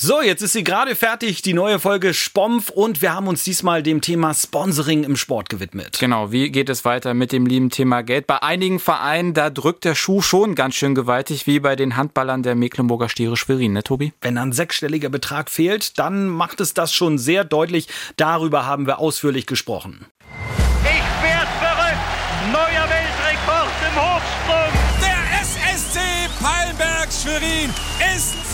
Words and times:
So, 0.00 0.22
jetzt 0.22 0.42
ist 0.42 0.52
sie 0.52 0.62
gerade 0.62 0.94
fertig, 0.94 1.42
die 1.42 1.54
neue 1.54 1.80
Folge 1.80 2.14
Spompf 2.14 2.70
und 2.70 3.02
wir 3.02 3.14
haben 3.14 3.26
uns 3.26 3.42
diesmal 3.42 3.82
dem 3.82 4.00
Thema 4.00 4.32
Sponsoring 4.32 5.02
im 5.02 5.16
Sport 5.16 5.48
gewidmet. 5.48 5.98
Genau, 5.98 6.30
wie 6.30 6.52
geht 6.52 6.68
es 6.68 6.84
weiter 6.84 7.14
mit 7.14 7.32
dem 7.32 7.46
lieben 7.46 7.70
Thema 7.70 8.02
Geld? 8.02 8.28
Bei 8.28 8.40
einigen 8.40 8.78
Vereinen, 8.78 9.34
da 9.34 9.50
drückt 9.50 9.84
der 9.84 9.96
Schuh 9.96 10.22
schon 10.22 10.54
ganz 10.54 10.76
schön 10.76 10.94
gewaltig, 10.94 11.48
wie 11.48 11.58
bei 11.58 11.74
den 11.74 11.96
Handballern 11.96 12.44
der 12.44 12.54
Mecklenburger 12.54 13.08
Stiere 13.08 13.36
Schwerin, 13.36 13.72
ne 13.72 13.82
Tobi? 13.82 14.12
Wenn 14.20 14.38
ein 14.38 14.52
sechsstelliger 14.52 15.08
Betrag 15.08 15.50
fehlt, 15.50 15.98
dann 15.98 16.28
macht 16.28 16.60
es 16.60 16.74
das 16.74 16.94
schon 16.94 17.18
sehr 17.18 17.42
deutlich. 17.42 17.88
Darüber 18.14 18.66
haben 18.66 18.86
wir 18.86 19.00
ausführlich 19.00 19.46
gesprochen. 19.46 20.06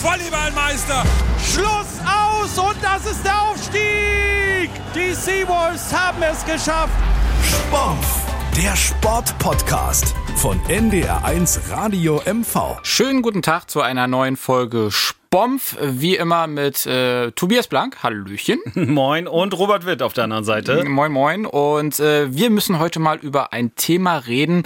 Volleyballmeister. 0.05 1.03
Schluss 1.43 1.99
aus 2.05 2.59
und 2.59 2.77
das 2.79 3.07
ist 3.07 3.25
der 3.25 3.41
Aufstieg. 3.41 4.69
Die 4.93 5.13
Seawolves 5.15 5.91
haben 5.91 6.21
es 6.21 6.45
geschafft. 6.45 6.93
Spompf, 7.41 8.21
der 8.55 8.75
Sportpodcast 8.75 10.13
von 10.35 10.61
NDR1 10.65 11.71
Radio 11.71 12.21
MV. 12.23 12.81
Schönen 12.83 13.23
guten 13.23 13.41
Tag 13.41 13.67
zu 13.71 13.81
einer 13.81 14.05
neuen 14.05 14.37
Folge 14.37 14.89
Spompf, 14.91 15.75
wie 15.81 16.15
immer 16.15 16.45
mit 16.45 16.85
äh, 16.85 17.31
Tobias 17.31 17.65
Blank, 17.65 18.03
Hallöchen. 18.03 18.59
Moin 18.75 19.27
und 19.27 19.57
Robert 19.57 19.87
Witt 19.87 20.03
auf 20.03 20.13
der 20.13 20.25
anderen 20.25 20.43
Seite. 20.43 20.85
Moin, 20.87 21.11
moin. 21.11 21.47
Und 21.47 21.99
äh, 21.99 22.31
wir 22.31 22.51
müssen 22.51 22.77
heute 22.77 22.99
mal 22.99 23.17
über 23.17 23.53
ein 23.53 23.73
Thema 23.73 24.17
reden, 24.17 24.65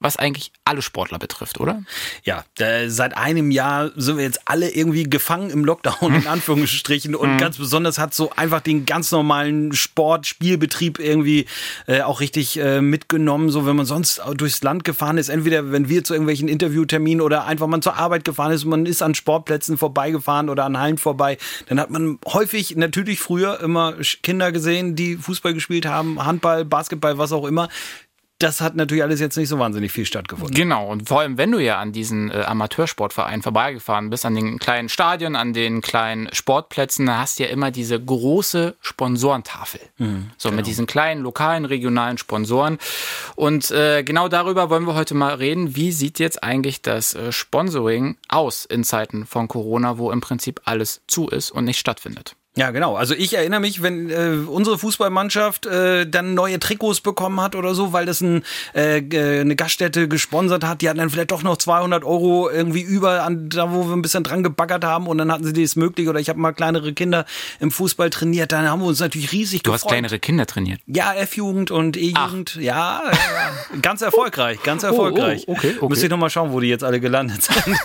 was 0.00 0.16
eigentlich 0.16 0.50
alle 0.64 0.80
Sportler 0.80 1.18
betrifft, 1.18 1.60
oder? 1.60 1.82
Ja, 2.24 2.44
äh, 2.58 2.88
seit 2.88 3.16
einem 3.16 3.50
Jahr 3.50 3.90
sind 3.96 4.16
wir 4.16 4.24
jetzt 4.24 4.40
alle 4.46 4.70
irgendwie 4.70 5.04
gefangen 5.04 5.50
im 5.50 5.64
Lockdown, 5.64 6.14
in 6.14 6.26
Anführungsstrichen. 6.26 7.14
Und 7.14 7.36
ganz 7.36 7.58
besonders 7.58 7.98
hat 7.98 8.14
so 8.14 8.30
einfach 8.30 8.62
den 8.62 8.86
ganz 8.86 9.12
normalen 9.12 9.74
Sport, 9.74 10.26
Spielbetrieb 10.26 10.98
irgendwie 10.98 11.44
äh, 11.86 12.00
auch 12.00 12.20
richtig 12.20 12.58
äh, 12.58 12.80
mitgenommen. 12.80 13.50
So, 13.50 13.66
wenn 13.66 13.76
man 13.76 13.84
sonst 13.84 14.22
durchs 14.36 14.62
Land 14.62 14.84
gefahren 14.84 15.18
ist, 15.18 15.28
entweder 15.28 15.70
wenn 15.70 15.90
wir 15.90 16.02
zu 16.02 16.14
irgendwelchen 16.14 16.48
Interviewterminen 16.48 17.20
oder 17.20 17.44
einfach 17.44 17.66
mal 17.66 17.80
zur 17.80 17.96
Arbeit 17.96 18.24
gefahren 18.24 18.52
ist, 18.52 18.64
man 18.64 18.86
ist 18.86 19.02
an 19.02 19.14
Sportplätzen 19.14 19.76
vorbeigefahren 19.76 20.48
oder 20.48 20.64
an 20.64 20.78
Hallen 20.78 20.96
vorbei, 20.96 21.36
dann 21.68 21.78
hat 21.78 21.90
man 21.90 22.18
häufig 22.26 22.74
natürlich 22.74 23.20
früher 23.20 23.60
immer 23.60 23.94
Kinder 24.22 24.50
gesehen, 24.50 24.96
die 24.96 25.16
Fußball 25.16 25.52
gespielt 25.52 25.84
haben, 25.84 26.24
Handball, 26.24 26.64
Basketball, 26.64 27.18
was 27.18 27.32
auch 27.32 27.44
immer 27.44 27.68
das 28.40 28.62
hat 28.62 28.74
natürlich 28.74 29.02
alles 29.02 29.20
jetzt 29.20 29.36
nicht 29.36 29.48
so 29.48 29.58
wahnsinnig 29.58 29.92
viel 29.92 30.06
stattgefunden. 30.06 30.54
Genau, 30.54 30.86
und 30.86 31.08
vor 31.08 31.20
allem, 31.20 31.36
wenn 31.36 31.52
du 31.52 31.58
ja 31.58 31.78
an 31.78 31.92
diesen 31.92 32.30
äh, 32.30 32.42
Amateursportvereinen 32.42 33.42
vorbeigefahren 33.42 34.08
bist, 34.08 34.24
an 34.24 34.34
den 34.34 34.58
kleinen 34.58 34.88
Stadien, 34.88 35.36
an 35.36 35.52
den 35.52 35.82
kleinen 35.82 36.28
Sportplätzen, 36.32 37.04
da 37.04 37.18
hast 37.18 37.38
du 37.38 37.42
ja 37.42 37.50
immer 37.50 37.70
diese 37.70 38.02
große 38.02 38.76
Sponsorentafel. 38.80 39.80
Mhm, 39.98 40.30
so 40.38 40.48
genau. 40.48 40.56
mit 40.56 40.66
diesen 40.66 40.86
kleinen, 40.86 41.20
lokalen, 41.20 41.66
regionalen 41.66 42.16
Sponsoren. 42.16 42.78
Und 43.36 43.70
äh, 43.70 44.02
genau 44.02 44.28
darüber 44.28 44.70
wollen 44.70 44.86
wir 44.86 44.94
heute 44.94 45.14
mal 45.14 45.34
reden. 45.34 45.76
Wie 45.76 45.92
sieht 45.92 46.18
jetzt 46.18 46.42
eigentlich 46.42 46.80
das 46.80 47.14
äh, 47.14 47.32
Sponsoring 47.32 48.16
aus 48.28 48.64
in 48.64 48.84
Zeiten 48.84 49.26
von 49.26 49.48
Corona, 49.48 49.98
wo 49.98 50.10
im 50.10 50.22
Prinzip 50.22 50.62
alles 50.64 51.02
zu 51.06 51.28
ist 51.28 51.50
und 51.50 51.66
nicht 51.66 51.78
stattfindet? 51.78 52.36
Ja, 52.56 52.72
genau. 52.72 52.96
Also 52.96 53.14
ich 53.14 53.34
erinnere 53.34 53.60
mich, 53.60 53.80
wenn 53.80 54.10
äh, 54.10 54.36
unsere 54.44 54.76
Fußballmannschaft 54.76 55.66
äh, 55.66 56.04
dann 56.04 56.34
neue 56.34 56.58
Trikots 56.58 57.00
bekommen 57.00 57.40
hat 57.40 57.54
oder 57.54 57.76
so, 57.76 57.92
weil 57.92 58.06
das 58.06 58.20
ein, 58.20 58.42
äh, 58.74 59.00
eine 59.40 59.54
Gaststätte 59.54 60.08
gesponsert 60.08 60.64
hat, 60.64 60.82
die 60.82 60.88
hatten 60.88 60.98
dann 60.98 61.10
vielleicht 61.10 61.30
doch 61.30 61.44
noch 61.44 61.58
200 61.58 62.02
Euro 62.02 62.50
irgendwie 62.50 62.82
über, 62.82 63.22
an, 63.22 63.50
da 63.50 63.72
wo 63.72 63.84
wir 63.84 63.94
ein 63.94 64.02
bisschen 64.02 64.24
dran 64.24 64.42
gebaggert 64.42 64.84
haben 64.84 65.06
und 65.06 65.18
dann 65.18 65.30
hatten 65.30 65.44
sie 65.44 65.52
das 65.52 65.76
möglich 65.76 66.08
oder 66.08 66.18
ich 66.18 66.28
habe 66.28 66.40
mal 66.40 66.50
kleinere 66.50 66.92
Kinder 66.92 67.24
im 67.60 67.70
Fußball 67.70 68.10
trainiert, 68.10 68.50
dann 68.50 68.68
haben 68.68 68.80
wir 68.80 68.88
uns 68.88 68.98
natürlich 68.98 69.30
riesig 69.30 69.62
du 69.62 69.70
gefreut. 69.70 69.82
Du 69.82 69.84
hast 69.84 69.92
kleinere 69.92 70.18
Kinder 70.18 70.44
trainiert? 70.44 70.80
Ja, 70.86 71.14
F-Jugend 71.14 71.70
und 71.70 71.96
E-Jugend, 71.96 72.56
ja, 72.56 73.04
ganz 73.80 74.02
erfolgreich, 74.02 74.60
ganz 74.64 74.82
erfolgreich. 74.82 75.44
Oh, 75.46 75.52
oh, 75.52 75.56
okay, 75.56 75.76
okay. 75.76 75.88
Müsste 75.88 76.06
ich 76.06 76.10
nochmal 76.10 76.30
schauen, 76.30 76.52
wo 76.52 76.58
die 76.58 76.68
jetzt 76.68 76.82
alle 76.82 76.98
gelandet 76.98 77.44
sind. 77.44 77.64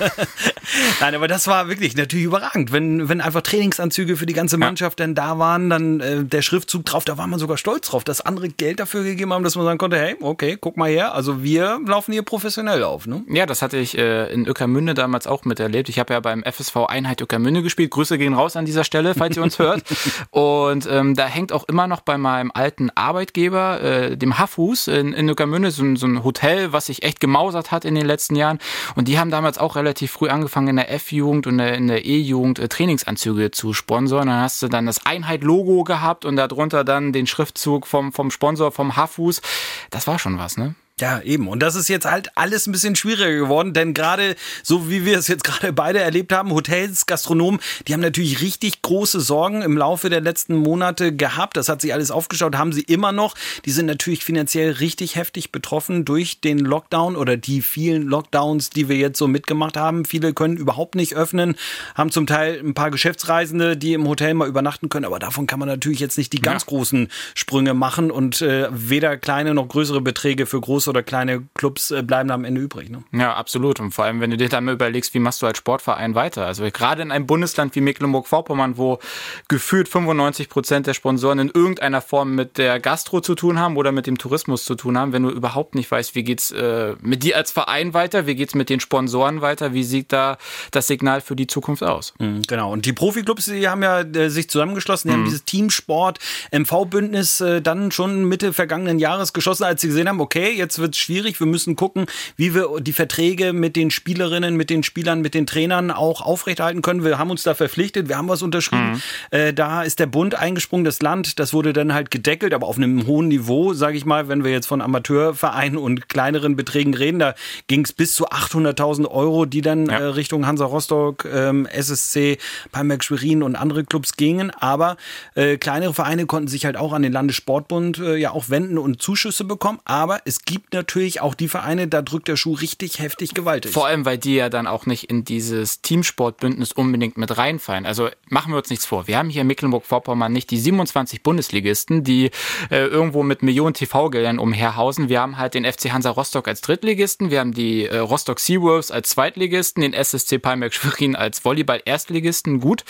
Nein, 1.00 1.14
aber 1.14 1.28
das 1.28 1.46
war 1.46 1.70
wirklich 1.70 1.96
natürlich 1.96 2.26
überragend, 2.26 2.72
wenn, 2.72 3.08
wenn 3.10 3.22
einfach 3.22 3.42
Trainingsanzüge 3.42 4.18
für 4.18 4.26
die 4.26 4.34
ganze 4.34 4.55
Mannschaft 4.58 5.00
ja. 5.00 5.06
dann 5.06 5.16
da 5.16 5.40
waren, 5.40 5.70
dann 5.70 6.00
äh, 6.00 6.24
der 6.24 6.42
Schriftzug 6.42 6.86
drauf, 6.86 7.06
da 7.06 7.18
war 7.18 7.28
man 7.28 7.40
sogar 7.40 7.58
stolz 7.58 7.90
drauf, 7.90 8.04
dass 8.04 8.22
andere 8.22 8.50
Geld 8.50 8.80
dafür 8.80 9.04
gegeben 9.04 9.34
haben, 9.34 9.44
dass 9.44 9.56
man 9.56 9.66
sagen 9.66 9.78
konnte, 9.78 9.98
hey, 9.98 10.16
okay, 10.22 10.58
guck 10.60 10.78
mal 10.78 10.90
her, 10.90 11.14
also 11.14 11.44
wir 11.44 11.80
laufen 11.86 12.12
hier 12.12 12.24
professionell 12.24 12.84
auf. 12.84 13.08
Ne? 13.08 13.24
Ja, 13.30 13.46
das 13.46 13.62
hatte 13.62 13.78
ich 13.78 13.98
äh, 13.98 14.32
in 14.32 14.48
Öckermünde 14.48 14.94
damals 14.94 15.28
auch 15.28 15.46
miterlebt. 15.46 15.90
Ich 15.90 16.00
habe 16.00 16.14
ja 16.14 16.20
beim 16.20 16.44
FSV 16.44 16.78
Einheit 16.88 17.22
Öckermünde 17.22 17.64
gespielt. 17.64 17.92
Grüße 17.92 18.18
gehen 18.18 18.34
raus 18.34 18.56
an 18.56 18.66
dieser 18.66 18.84
Stelle, 18.84 19.14
falls 19.16 19.38
ihr 19.38 19.44
uns 19.44 19.60
hört. 19.60 19.84
Und 20.32 20.88
ähm, 20.90 21.16
da 21.16 21.26
hängt 21.28 21.52
auch 21.52 21.66
immer 21.68 21.88
noch 21.88 22.02
bei 22.02 22.18
meinem 22.18 22.52
alten 22.54 22.90
Arbeitgeber, 22.96 23.82
äh, 23.82 24.18
dem 24.18 24.38
Haffhus 24.38 24.88
in, 24.88 25.14
in 25.14 25.30
Öckermünde, 25.30 25.72
so, 25.72 25.96
so 25.96 26.08
ein 26.08 26.24
Hotel, 26.24 26.74
was 26.74 26.88
sich 26.88 27.04
echt 27.04 27.20
gemausert 27.20 27.72
hat 27.72 27.86
in 27.86 27.96
den 27.96 28.06
letzten 28.06 28.36
Jahren. 28.36 28.60
Und 28.96 29.08
die 29.08 29.20
haben 29.20 29.32
damals 29.32 29.58
auch 29.58 29.76
relativ 29.76 30.12
früh 30.12 30.30
angefangen, 30.30 30.70
in 30.70 30.76
der 30.78 30.92
F-Jugend 30.92 31.48
und 31.48 31.60
in 31.60 31.88
der 31.88 32.06
E-Jugend 32.06 32.60
äh, 32.60 32.68
Trainingsanzüge 32.68 33.52
zu 33.52 33.74
sponsoren. 33.74 34.30
Hast 34.46 34.62
du 34.62 34.68
dann 34.68 34.86
das 34.86 35.04
Einheit-Logo 35.08 35.84
gehabt 35.86 36.24
und 36.24 36.36
darunter 36.36 36.84
dann 36.84 37.12
den 37.12 37.26
Schriftzug 37.26 37.88
vom, 37.88 38.14
vom 38.14 38.30
Sponsor, 38.30 38.72
vom 38.72 38.96
Haffus. 38.96 39.42
Das 39.90 40.06
war 40.06 40.20
schon 40.20 40.38
was, 40.38 40.56
ne? 40.56 40.76
Ja, 41.02 41.20
eben. 41.20 41.50
Und 41.50 41.60
das 41.60 41.76
ist 41.76 41.90
jetzt 41.90 42.06
halt 42.06 42.30
alles 42.36 42.68
ein 42.68 42.72
bisschen 42.72 42.96
schwieriger 42.96 43.38
geworden, 43.38 43.74
denn 43.74 43.94
gerade 43.94 44.38
so 44.64 44.90
wie 44.90 45.04
wir 45.04 45.18
es 45.18 45.28
jetzt 45.28 45.44
gerade 45.44 45.74
beide 45.74 46.00
erlebt 46.00 46.32
haben, 46.32 46.54
Hotels, 46.54 47.06
Gastronomen, 47.06 47.60
die 47.86 47.94
haben 47.94 48.00
natürlich 48.00 48.40
richtig 48.42 48.82
große 48.82 49.20
Sorgen 49.20 49.62
im 49.62 49.78
Laufe 49.78 50.10
der 50.10 50.22
letzten 50.22 50.56
Monate 50.56 51.14
gehabt. 51.14 51.58
Das 51.58 51.68
hat 51.68 51.82
sich 51.82 51.92
alles 51.92 52.12
aufgeschaut, 52.12 52.56
haben 52.56 52.72
sie 52.72 52.84
immer 52.84 53.12
noch. 53.12 53.36
Die 53.66 53.72
sind 53.72 53.88
natürlich 53.88 54.24
finanziell 54.24 54.72
richtig 54.72 55.18
heftig 55.18 55.52
betroffen 55.52 56.06
durch 56.06 56.40
den 56.40 56.60
Lockdown 56.60 57.18
oder 57.18 57.36
die 57.36 57.62
vielen 57.62 58.04
Lockdowns, 58.04 58.70
die 58.70 58.88
wir 58.88 58.96
jetzt 58.96 59.20
so 59.20 59.28
mitgemacht 59.28 59.76
haben. 59.76 60.06
Viele 60.06 60.34
können 60.34 60.56
überhaupt 60.56 60.96
nicht 60.96 61.14
öffnen, 61.14 61.58
haben 61.96 62.10
zum 62.10 62.26
Teil 62.26 62.62
ein 62.64 62.74
paar 62.74 62.90
Geschäftsreisende, 62.90 63.76
die 63.76 63.92
im 63.92 64.08
Hotel 64.08 64.34
mal 64.34 64.48
übernachten 64.48 64.88
können, 64.88 65.04
aber 65.04 65.20
davon 65.20 65.46
kann 65.46 65.60
man 65.60 65.68
natürlich 65.68 66.00
jetzt 66.00 66.18
nicht 66.18 66.32
die 66.32 66.42
ganz 66.42 66.62
ja. 66.62 66.68
großen 66.68 67.10
Sprünge 67.34 67.74
machen 67.74 68.12
und 68.12 68.42
äh, 68.42 68.70
weder 68.72 69.18
kleine 69.18 69.54
noch 69.54 69.68
größere 69.68 70.00
Beträge 70.00 70.46
für 70.46 70.62
große 70.62 70.85
große 70.86 70.90
oder 70.90 71.04
kleine 71.04 71.44
Clubs 71.56 71.92
äh, 71.92 72.04
bleiben 72.04 72.32
am 72.32 72.46
Ende 72.46 72.62
übrig. 72.62 72.90
Ne? 72.90 73.04
Ja, 73.12 73.34
absolut. 73.34 73.80
Und 73.80 73.92
vor 73.92 74.06
allem, 74.06 74.22
wenn 74.22 74.32
du 74.32 74.38
dir 74.38 74.50
dann 74.50 74.66
mal 74.66 74.74
überlegst, 74.74 75.14
wie 75.14 75.20
machst 75.20 75.42
du 75.42 75.48
als 75.48 75.58
Sportverein 75.58 76.16
weiter? 76.16 76.46
Also 76.46 76.64
gerade 76.72 77.02
in 77.02 77.12
einem 77.12 77.26
Bundesland 77.26 77.76
wie 77.76 77.82
Mecklenburg-Vorpommern, 77.82 78.78
wo 78.78 79.00
gefühlt 79.48 79.90
95 79.90 80.50
Prozent 80.50 80.88
der 80.88 80.94
Sponsoren 80.94 81.40
in 81.40 81.50
irgendeiner 81.50 82.02
Form 82.02 82.36
mit 82.36 82.58
der 82.58 82.80
Gastro 82.80 83.22
zu 83.22 83.36
tun 83.36 83.60
haben 83.60 83.78
oder 83.78 83.92
mit 83.92 84.08
dem 84.08 84.18
Tourismus 84.18 84.66
zu 84.66 84.76
tun 84.76 84.98
haben, 84.98 85.14
wenn 85.14 85.24
du 85.24 85.30
überhaupt 85.30 85.76
nicht 85.76 85.90
weißt, 85.90 86.16
wie 86.16 86.24
geht's 86.24 86.52
äh, 86.52 86.96
mit 87.02 87.24
dir 87.24 87.38
als 87.38 87.52
Verein 87.52 87.94
weiter, 87.94 88.28
wie 88.28 88.36
geht's 88.36 88.56
mit 88.56 88.70
den 88.70 88.80
Sponsoren 88.80 89.42
weiter, 89.42 89.74
wie 89.74 89.84
sieht 89.84 90.12
da 90.12 90.38
das 90.72 90.88
Signal 90.88 91.22
für 91.22 91.36
die 91.36 91.48
Zukunft 91.48 91.84
aus? 91.84 92.14
Mhm, 92.20 92.44
genau. 92.48 92.72
Und 92.72 92.86
die 92.86 92.94
Profiklubs, 92.94 93.46
die 93.46 93.68
haben 93.68 93.84
ja 93.84 94.02
äh, 94.02 94.30
sich 94.30 94.50
zusammengeschlossen, 94.50 95.10
die 95.10 95.16
mhm. 95.16 95.22
haben 95.22 95.26
dieses 95.26 95.46
Teamsport 95.46 96.20
MV-Bündnis 96.52 97.42
äh, 97.42 97.62
dann 97.62 97.92
schon 97.92 98.26
Mitte 98.26 98.54
vergangenen 98.54 99.00
Jahres 99.00 99.34
geschossen, 99.34 99.64
als 99.64 99.82
sie 99.82 99.88
gesehen 99.88 100.08
haben, 100.08 100.20
okay, 100.20 100.52
jetzt 100.52 100.75
jetzt 100.76 100.80
wird 100.82 100.96
es 100.96 101.00
schwierig. 101.00 101.40
Wir 101.40 101.48
müssen 101.48 101.76
gucken, 101.76 102.06
wie 102.36 102.54
wir 102.54 102.82
die 102.82 102.94
Verträge 102.94 103.54
mit 103.54 103.76
den 103.76 103.92
Spielerinnen, 103.92 104.56
mit 104.58 104.70
den 104.70 104.84
Spielern, 104.84 105.22
mit 105.22 105.34
den 105.34 105.46
Trainern 105.46 105.92
auch 105.92 106.22
aufrechterhalten 106.22 106.82
können. 106.82 107.04
Wir 107.04 107.18
haben 107.18 107.32
uns 107.32 107.44
da 107.44 107.54
verpflichtet, 107.54 108.10
wir 108.10 108.18
haben 108.18 108.28
was 108.28 108.42
unterschrieben. 108.42 108.94
Mhm. 108.94 109.02
Äh, 109.32 109.54
da 109.54 109.84
ist 109.84 110.00
der 110.00 110.08
Bund 110.08 110.36
eingesprungen, 110.36 110.84
das 110.84 111.02
Land, 111.02 111.40
das 111.40 111.54
wurde 111.54 111.72
dann 111.72 111.94
halt 111.94 112.12
gedeckelt, 112.12 112.54
aber 112.54 112.68
auf 112.68 112.78
einem 112.78 113.08
hohen 113.08 113.30
Niveau, 113.30 113.74
sage 113.74 113.98
ich 113.98 114.06
mal, 114.06 114.28
wenn 114.28 114.44
wir 114.44 114.52
jetzt 114.52 114.68
von 114.68 114.82
Amateurvereinen 114.82 115.78
und 115.78 116.10
kleineren 116.10 116.56
Beträgen 116.56 116.94
reden, 116.94 117.20
da 117.20 117.36
ging 117.68 117.86
es 117.86 117.94
bis 117.94 118.14
zu 118.14 118.30
800.000 118.30 119.10
Euro, 119.10 119.46
die 119.46 119.62
dann 119.62 119.88
ja. 119.88 120.00
äh, 120.00 120.04
Richtung 120.04 120.46
Hansa 120.46 120.66
Rostock, 120.66 121.26
ähm, 121.32 121.66
SSC, 121.66 122.38
Palmberg 122.72 123.04
Schwerin 123.04 123.44
und 123.44 123.56
andere 123.56 123.86
Clubs 123.86 124.18
gingen. 124.18 124.52
Aber 124.52 124.98
äh, 125.36 125.58
kleinere 125.58 125.94
Vereine 125.94 126.26
konnten 126.26 126.48
sich 126.48 126.66
halt 126.66 126.76
auch 126.76 126.92
an 126.94 127.02
den 127.02 127.14
Landessportbund 127.14 128.00
äh, 128.00 128.16
ja 128.18 128.32
auch 128.32 128.50
wenden 128.50 128.78
und 128.78 129.02
Zuschüsse 129.02 129.46
bekommen. 129.46 129.80
Aber 129.86 130.20
es 130.26 130.42
gibt 130.44 130.65
gibt 130.66 130.74
natürlich 130.74 131.22
auch 131.22 131.36
die 131.36 131.48
Vereine, 131.48 131.88
da 131.88 132.02
drückt 132.02 132.28
der 132.28 132.38
Schuh 132.38 132.54
richtig 132.54 132.98
heftig 132.98 133.36
gewaltig. 133.36 133.72
Vor 133.72 133.86
allem, 133.86 134.04
weil 134.04 134.18
die 134.18 134.34
ja 134.34 134.50
dann 134.50 134.66
auch 134.66 134.88
nicht 134.88 135.12
in 135.12 135.24
dieses 135.24 135.82
Teamsportbündnis 135.82 136.72
unbedingt 136.72 137.18
mit 137.18 137.38
reinfallen. 137.38 137.86
Also 137.86 138.10
machen 138.30 138.52
wir 138.52 138.58
uns 138.58 138.72
nichts 138.72 138.84
vor. 138.84 139.08
Wir 139.08 139.20
haben 139.20 139.30
hier 139.30 139.42
in 139.42 139.48
Mecklenburg-Vorpommern 139.48 140.34
nicht 140.34 140.50
die 140.50 140.58
27 140.58 141.22
Bundesligisten, 141.22 142.04
die 142.04 142.32
äh, 142.72 142.86
irgendwo 142.88 143.22
mit 143.22 143.44
Millionen 143.44 143.76
TV-Geldern 143.76 144.40
umherhausen. 144.40 145.08
Wir 145.08 145.22
haben 145.22 145.38
halt 145.38 145.54
den 145.54 145.72
FC 145.72 145.92
Hansa 145.92 146.10
Rostock 146.10 146.48
als 146.48 146.62
Drittligisten, 146.62 147.30
wir 147.30 147.42
haben 147.42 147.54
die 147.54 147.86
äh, 147.86 147.98
Rostock 147.98 148.40
Seawolves 148.40 148.90
als 148.90 149.10
Zweitligisten, 149.10 149.82
den 149.82 149.94
SSC 149.94 150.40
Palmberg 150.40 150.74
Schwerin 150.74 151.16
als 151.16 151.46
Volleyball-Erstligisten. 151.46 152.60
Gut. 152.60 152.84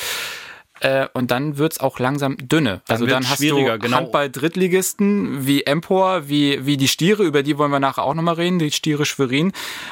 Äh, 0.82 1.08
und 1.14 1.32
dann 1.32 1.58
wird's 1.58 1.80
auch 1.80 2.00
langsam 2.00 2.38
dünne. 2.38 2.82
Dann 2.88 2.96
also 2.96 3.06
dann 3.06 3.30
hast 3.30 3.42
du 3.42 3.78
genau. 3.80 3.98
Handball-Drittligisten 3.98 5.46
wie 5.46 5.64
Empor, 5.64 6.28
wie, 6.28 6.66
wie 6.66 6.78
die 6.78 6.88
Stiere, 6.88 7.24
über 7.24 7.44
die 7.44 7.58
wollen 7.58 7.72
wir 7.72 7.80
nachher 7.80 8.04
auch 8.04 8.14
nochmal 8.14 8.36
reden, 8.36 8.60
die 8.60 8.72
Stiere 8.72 9.06
Schwerin. 9.06 9.52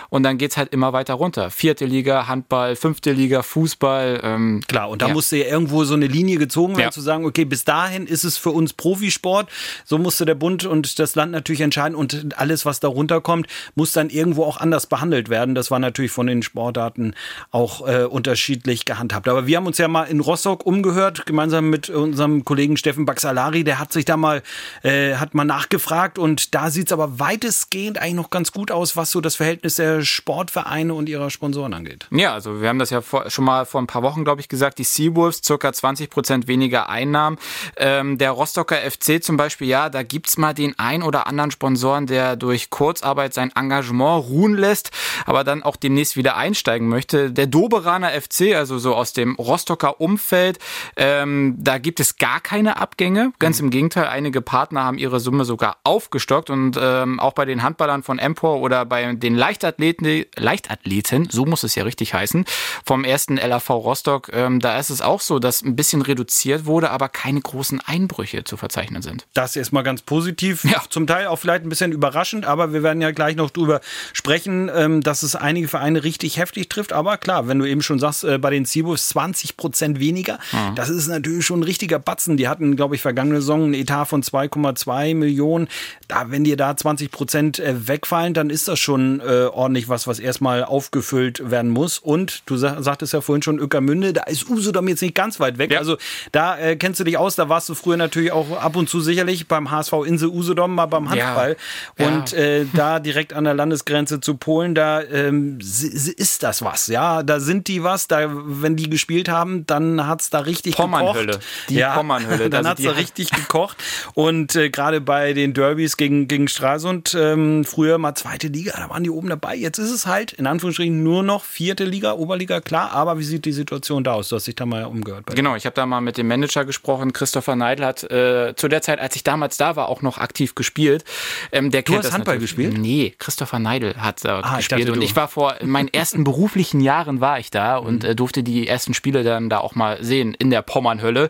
Und 0.09 0.23
dann 0.23 0.37
geht's 0.37 0.57
halt 0.57 0.73
immer 0.73 0.93
weiter 0.93 1.13
runter. 1.15 1.51
Vierte 1.51 1.85
Liga, 1.85 2.27
Handball, 2.27 2.75
fünfte 2.75 3.11
Liga, 3.11 3.43
Fußball. 3.43 4.19
Ähm, 4.23 4.61
Klar, 4.67 4.89
und 4.89 5.01
da 5.01 5.07
ja. 5.07 5.13
musste 5.13 5.37
ja 5.37 5.45
irgendwo 5.45 5.83
so 5.83 5.93
eine 5.93 6.07
Linie 6.07 6.37
gezogen 6.37 6.73
werden, 6.73 6.87
Ja. 6.87 6.91
zu 6.91 7.01
sagen, 7.01 7.25
okay, 7.25 7.45
bis 7.45 7.63
dahin 7.63 8.05
ist 8.05 8.23
es 8.23 8.37
für 8.37 8.51
uns 8.51 8.73
Profisport. 8.73 9.49
So 9.85 9.97
musste 9.97 10.25
der 10.25 10.35
Bund 10.35 10.65
und 10.65 10.99
das 10.99 11.15
Land 11.15 11.31
natürlich 11.31 11.61
entscheiden 11.61 11.95
und 11.95 12.37
alles, 12.37 12.65
was 12.65 12.79
darunter 12.79 13.21
kommt, 13.21 13.47
muss 13.75 13.93
dann 13.93 14.09
irgendwo 14.09 14.43
auch 14.43 14.57
anders 14.57 14.87
behandelt 14.87 15.29
werden. 15.29 15.55
Das 15.55 15.71
war 15.71 15.79
natürlich 15.79 16.11
von 16.11 16.27
den 16.27 16.43
Sportarten 16.43 17.15
auch 17.51 17.87
äh, 17.87 18.03
unterschiedlich 18.03 18.85
gehandhabt. 18.85 19.27
Aber 19.27 19.47
wir 19.47 19.57
haben 19.57 19.67
uns 19.67 19.77
ja 19.77 19.87
mal 19.87 20.03
in 20.03 20.19
Rostock 20.19 20.65
umgehört, 20.73 21.27
gemeinsam 21.27 21.69
mit 21.69 21.89
unserem 21.89 22.43
Kollegen 22.45 22.77
Steffen 22.77 23.05
Baxalari. 23.05 23.63
Der 23.63 23.77
hat 23.77 23.93
sich 23.93 24.05
da 24.05 24.17
mal, 24.17 24.41
äh, 24.81 25.15
hat 25.15 25.35
mal 25.35 25.45
nachgefragt 25.45 26.17
und 26.17 26.55
da 26.55 26.71
sieht's 26.71 26.91
aber 26.91 27.19
weitestgehend 27.19 27.99
eigentlich 27.99 28.15
noch 28.15 28.29
ganz 28.31 28.51
gut 28.51 28.71
aus, 28.71 28.97
was 28.97 29.11
so 29.11 29.21
das 29.21 29.35
Verhältnis 29.35 29.75
der 29.75 30.01
Sportvereine 30.01 30.93
und 30.95 31.09
ihrer 31.09 31.29
Sponsoren 31.29 31.73
angeht. 31.73 32.07
Ja, 32.11 32.33
also 32.33 32.61
wir 32.61 32.69
haben 32.69 32.79
das 32.79 32.89
ja 32.89 33.01
vor, 33.01 33.29
schon 33.29 33.45
mal 33.45 33.65
vor 33.65 33.81
ein 33.81 33.87
paar 33.87 34.01
Wochen, 34.01 34.23
glaube 34.23 34.41
ich, 34.41 34.49
gesagt, 34.49 34.79
die 34.79 34.83
Seawolves, 34.83 35.41
circa 35.43 35.71
20 35.71 36.09
Prozent 36.09 36.47
weniger 36.47 36.89
Einnahmen. 36.89 37.37
Ähm, 37.77 38.17
der 38.17 38.31
Rostocker 38.31 38.77
FC 38.77 39.23
zum 39.23 39.37
Beispiel, 39.37 39.67
ja, 39.67 39.89
da 39.89 40.01
gibt's 40.01 40.37
mal 40.37 40.53
den 40.53 40.77
ein 40.79 41.03
oder 41.03 41.27
anderen 41.27 41.51
Sponsoren, 41.51 42.07
der 42.07 42.35
durch 42.35 42.71
Kurzarbeit 42.71 43.35
sein 43.35 43.51
Engagement 43.55 44.25
ruhen 44.27 44.55
lässt, 44.55 44.89
aber 45.25 45.43
dann 45.43 45.61
auch 45.61 45.75
demnächst 45.75 46.17
wieder 46.17 46.35
einsteigen 46.35 46.87
möchte. 46.87 47.31
Der 47.31 47.45
Doberaner 47.47 48.09
FC, 48.09 48.55
also 48.55 48.79
so 48.79 48.95
aus 48.95 49.13
dem 49.13 49.35
Rostocker 49.35 50.01
Umfeld, 50.01 50.59
ähm, 50.95 51.55
da 51.57 51.77
gibt 51.77 51.99
es 51.99 52.17
gar 52.17 52.39
keine 52.39 52.77
Abgänge. 52.77 53.33
Ganz 53.39 53.59
im 53.59 53.69
Gegenteil, 53.69 54.07
einige 54.07 54.41
Partner 54.41 54.83
haben 54.83 54.97
ihre 54.97 55.19
Summe 55.19 55.45
sogar 55.45 55.77
aufgestockt 55.83 56.49
und 56.49 56.77
ähm, 56.79 57.19
auch 57.19 57.33
bei 57.33 57.45
den 57.45 57.63
Handballern 57.63 58.03
von 58.03 58.19
Empor 58.19 58.59
oder 58.61 58.85
bei 58.85 59.13
den 59.13 59.35
Leichtathleten, 59.35 60.25
Leichtathleten, 60.35 61.29
so 61.29 61.45
muss 61.45 61.63
es 61.63 61.75
ja 61.75 61.83
richtig 61.83 62.13
heißen, 62.13 62.45
vom 62.85 63.03
ersten 63.03 63.37
LAV 63.37 63.69
Rostock, 63.69 64.29
ähm, 64.33 64.59
da 64.59 64.79
ist 64.79 64.89
es 64.89 65.01
auch 65.01 65.21
so, 65.21 65.39
dass 65.39 65.61
ein 65.61 65.75
bisschen 65.75 66.01
reduziert 66.01 66.65
wurde, 66.65 66.91
aber 66.91 67.09
keine 67.09 67.41
großen 67.41 67.81
Einbrüche 67.85 68.43
zu 68.43 68.57
verzeichnen 68.57 69.01
sind. 69.01 69.25
Das 69.33 69.55
ist 69.55 69.71
mal 69.71 69.83
ganz 69.83 70.01
positiv. 70.01 70.63
Ja. 70.63 70.81
Zum 70.89 71.07
Teil 71.07 71.27
auch 71.27 71.37
vielleicht 71.37 71.65
ein 71.65 71.69
bisschen 71.69 71.91
überraschend, 71.91 72.45
aber 72.45 72.73
wir 72.73 72.83
werden 72.83 73.01
ja 73.01 73.11
gleich 73.11 73.35
noch 73.35 73.49
drüber 73.49 73.81
sprechen, 74.13 74.69
ähm, 74.73 75.01
dass 75.01 75.23
es 75.23 75.35
einige 75.35 75.67
Vereine 75.67 76.03
richtig 76.03 76.37
heftig 76.37 76.69
trifft. 76.69 76.93
Aber 76.93 77.17
klar, 77.17 77.47
wenn 77.47 77.59
du 77.59 77.65
eben 77.65 77.81
schon 77.81 77.99
sagst, 77.99 78.23
äh, 78.23 78.37
bei 78.37 78.49
den 78.49 78.65
Seabulls 78.65 79.09
20 79.09 79.57
Prozent 79.57 79.99
weniger, 79.99 80.39
das 80.75 80.89
ist 80.89 81.07
natürlich 81.07 81.45
schon 81.45 81.61
ein 81.61 81.63
richtiger 81.63 81.99
Batzen. 81.99 82.37
Die 82.37 82.47
hatten, 82.47 82.75
glaube 82.75 82.95
ich, 82.95 83.01
vergangene 83.01 83.41
Saison 83.41 83.63
einen 83.63 83.73
Etat 83.73 84.05
von 84.05 84.23
2,2 84.23 85.15
Millionen. 85.15 85.67
Da, 86.07 86.31
wenn 86.31 86.43
dir 86.43 86.57
da 86.57 86.75
20 86.75 87.11
Prozent 87.11 87.59
äh, 87.59 87.87
wegfallen, 87.87 88.33
dann 88.33 88.49
ist 88.49 88.67
das 88.67 88.79
schon 88.79 89.19
äh, 89.19 89.45
ordentlich 89.45 89.89
was, 89.89 90.07
was 90.07 90.19
erstmal 90.19 90.63
aufgefüllt 90.63 91.49
werden 91.49 91.71
muss. 91.71 91.99
Und 91.99 92.43
du 92.45 92.57
sa 92.57 92.81
sagtest 92.81 93.13
ja 93.13 93.21
vorhin 93.21 93.41
schon 93.41 93.59
Öckermünde, 93.59 94.13
da 94.13 94.23
ist 94.23 94.49
Usedom 94.49 94.87
jetzt 94.87 95.01
nicht 95.01 95.15
ganz 95.15 95.39
weit 95.39 95.57
weg. 95.57 95.71
Ja. 95.71 95.79
Also 95.79 95.97
da 96.31 96.57
äh, 96.57 96.75
kennst 96.75 96.99
du 96.99 97.03
dich 97.03 97.17
aus, 97.17 97.35
da 97.35 97.49
warst 97.49 97.69
du 97.69 97.75
früher 97.75 97.97
natürlich 97.97 98.31
auch 98.31 98.59
ab 98.59 98.75
und 98.75 98.89
zu 98.89 99.01
sicherlich 99.01 99.47
beim 99.47 99.71
HSV 99.71 99.93
Insel 100.05 100.29
Usedom 100.29 100.75
mal 100.75 100.85
beim 100.85 101.09
Handball. 101.09 101.57
Ja. 101.97 102.07
Und 102.07 102.33
äh, 102.33 102.65
da 102.73 102.99
direkt 102.99 103.33
an 103.33 103.43
der 103.43 103.53
Landesgrenze 103.53 104.19
zu 104.19 104.35
Polen, 104.35 104.75
da 104.75 105.01
ähm, 105.01 105.59
ist 105.59 106.43
das 106.43 106.61
was. 106.61 106.87
Ja, 106.87 107.23
da 107.23 107.39
sind 107.39 107.67
die 107.67 107.83
was. 107.83 108.07
Da, 108.07 108.29
wenn 108.31 108.75
die 108.75 108.89
gespielt 108.89 109.29
haben, 109.29 109.65
dann 109.65 110.07
hat's 110.07 110.29
da 110.29 110.42
richtig 110.45 110.75
Pommernhölle. 110.75 111.33
gekocht. 111.33 111.45
Die 111.69 111.83
Pommernhölle. 111.93 112.49
Dann 112.49 112.65
Also 112.65 112.69
hat's 112.69 112.83
da 112.83 112.91
richtig 112.91 113.29
gekocht. 113.31 113.77
Und 114.13 114.55
äh, 114.55 114.69
gerade 114.69 115.01
bei 115.01 115.33
den 115.33 115.53
Derbys 115.53 115.97
gegen, 115.97 116.27
gegen 116.27 116.47
Stralsund, 116.47 117.15
ähm, 117.19 117.65
früher 117.65 117.97
mal 117.97 118.15
zweite 118.15 118.47
Liga, 118.47 118.73
da 118.77 118.89
waren 118.89 119.03
die 119.03 119.09
oben 119.09 119.29
dabei. 119.29 119.55
Jetzt 119.55 119.77
ist 119.77 119.91
es 119.91 120.05
halt 120.05 120.33
in 120.33 120.47
Anführungsstrichen 120.47 121.03
nur 121.03 121.23
noch 121.23 121.43
vierte 121.43 121.83
Liga, 121.85 122.13
Oberliga, 122.13 122.61
klar. 122.61 122.91
Aber 122.91 123.19
wie 123.19 123.23
sieht 123.23 123.45
die 123.45 123.51
Situation 123.51 124.03
da 124.03 124.13
aus? 124.13 124.29
Du 124.29 124.35
hast 124.35 124.47
dich 124.47 124.55
da 124.55 124.65
mal 124.65 124.85
umgehört. 124.85 125.25
Genau, 125.35 125.55
ich 125.55 125.65
habe 125.65 125.75
da 125.75 125.85
mal 125.85 126.01
mit 126.01 126.17
dem 126.17 126.27
Manager 126.27 126.65
gesprochen. 126.65 127.13
Christopher 127.13 127.55
Neidl 127.55 127.85
hat 127.85 128.03
äh, 128.03 128.53
zu 128.55 128.67
der 128.67 128.81
Zeit, 128.81 128.99
als 128.99 129.15
ich 129.15 129.23
damals 129.23 129.57
da 129.57 129.75
war, 129.75 129.89
auch 129.89 130.01
noch 130.01 130.17
aktiv 130.17 130.55
gespielt. 130.55 131.03
Ähm, 131.51 131.71
der 131.71 131.81
du 131.83 131.97
hast 131.97 132.11
Handball 132.13 132.37
gespielt? 132.39 132.77
Nee, 132.77 133.13
Christopher 133.17 133.59
Neidl 133.59 133.95
hat 133.97 134.23
da 134.25 134.39
Ah, 134.39 134.53
ich 134.59 134.67
gespielt. 134.67 134.81
dachte, 134.89 134.93
und 134.93 135.01
ich 135.01 135.15
war 135.15 135.27
vor 135.27 135.59
in 135.61 135.69
meinen 135.69 135.87
ersten 135.87 136.23
beruflichen 136.23 136.81
Jahren 136.81 137.21
war 137.21 137.39
ich 137.39 137.51
da 137.51 137.77
und 137.77 138.03
äh, 138.03 138.15
durfte 138.15 138.43
die 138.43 138.67
ersten 138.67 138.93
Spiele 138.93 139.23
dann 139.23 139.49
da 139.49 139.59
auch 139.59 139.75
mal 139.75 139.97
sehen 140.03 140.32
in 140.35 140.49
der 140.49 140.61
Pommernhölle. 140.61 141.29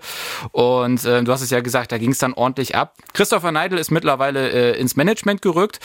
Und 0.52 1.06
äh, 1.06 1.24
du 1.24 1.32
hast 1.32 1.42
es 1.42 1.50
ja 1.50 1.62
gesagt, 1.62 1.92
da 1.92 1.98
ging 1.98 2.12
es 2.12 2.18
dann 2.18 2.34
ordentlich 2.34 2.76
ab. 2.76 2.96
Christopher 3.14 3.52
Neidl 3.52 3.78
ist 3.78 3.92
mittlerweile 3.92 4.50
äh, 4.50 4.80
ins 4.80 4.96
Management 4.96 5.42
gerückt 5.42 5.80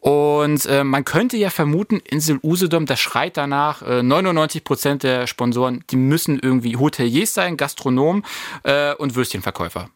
und 0.00 0.66
äh, 0.66 0.84
man 0.84 1.04
könnte 1.04 1.36
ja 1.36 1.50
vermuten, 1.50 2.00
Insel 2.00 2.38
Usedom, 2.42 2.86
das 2.86 3.00
schreit 3.00 3.36
danach, 3.36 3.82
äh, 3.82 4.02
99 4.02 4.64
Prozent 4.64 5.02
der 5.02 5.26
Sponsoren, 5.26 5.84
die 5.90 5.96
müssen 5.96 6.38
irgendwie 6.38 6.76
Hoteliers 6.76 7.34
sein, 7.34 7.56
Gastronomen 7.56 8.24
äh, 8.64 8.94
und 8.94 9.14
Würstchenverkäufer. 9.14 9.88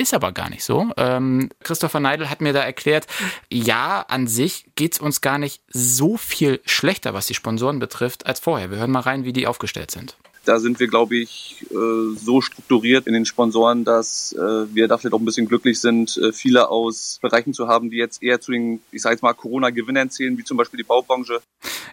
Ist 0.00 0.14
aber 0.14 0.30
gar 0.30 0.48
nicht 0.48 0.62
so. 0.62 0.90
Ähm, 0.96 1.50
Christopher 1.60 1.98
Neidl 1.98 2.30
hat 2.30 2.40
mir 2.40 2.52
da 2.52 2.60
erklärt, 2.60 3.08
ja, 3.50 4.04
an 4.08 4.28
sich 4.28 4.66
geht's 4.76 5.00
uns 5.00 5.20
gar 5.20 5.38
nicht 5.38 5.60
so 5.68 6.16
viel 6.16 6.60
schlechter, 6.64 7.14
was 7.14 7.26
die 7.26 7.34
Sponsoren 7.34 7.80
betrifft, 7.80 8.24
als 8.26 8.38
vorher. 8.38 8.70
Wir 8.70 8.78
hören 8.78 8.92
mal 8.92 9.00
rein, 9.00 9.24
wie 9.24 9.32
die 9.32 9.48
aufgestellt 9.48 9.90
sind. 9.90 10.16
Da 10.48 10.58
sind 10.58 10.80
wir, 10.80 10.86
glaube 10.86 11.16
ich, 11.16 11.56
äh, 11.70 12.16
so 12.16 12.40
strukturiert 12.40 13.06
in 13.06 13.12
den 13.12 13.26
Sponsoren, 13.26 13.84
dass 13.84 14.32
äh, 14.32 14.74
wir 14.74 14.88
da 14.88 14.96
vielleicht 14.96 15.14
ein 15.14 15.24
bisschen 15.26 15.46
glücklich 15.46 15.78
sind, 15.78 16.16
äh, 16.16 16.32
viele 16.32 16.70
aus 16.70 17.18
Bereichen 17.20 17.52
zu 17.52 17.68
haben, 17.68 17.90
die 17.90 17.98
jetzt 17.98 18.22
eher 18.22 18.40
zu 18.40 18.52
den, 18.52 18.80
ich 18.90 19.02
sage 19.02 19.14
jetzt 19.14 19.22
mal, 19.22 19.34
Corona-Gewinnern 19.34 20.08
zählen, 20.08 20.38
wie 20.38 20.44
zum 20.44 20.56
Beispiel 20.56 20.78
die 20.78 20.84
Baubranche. 20.84 21.42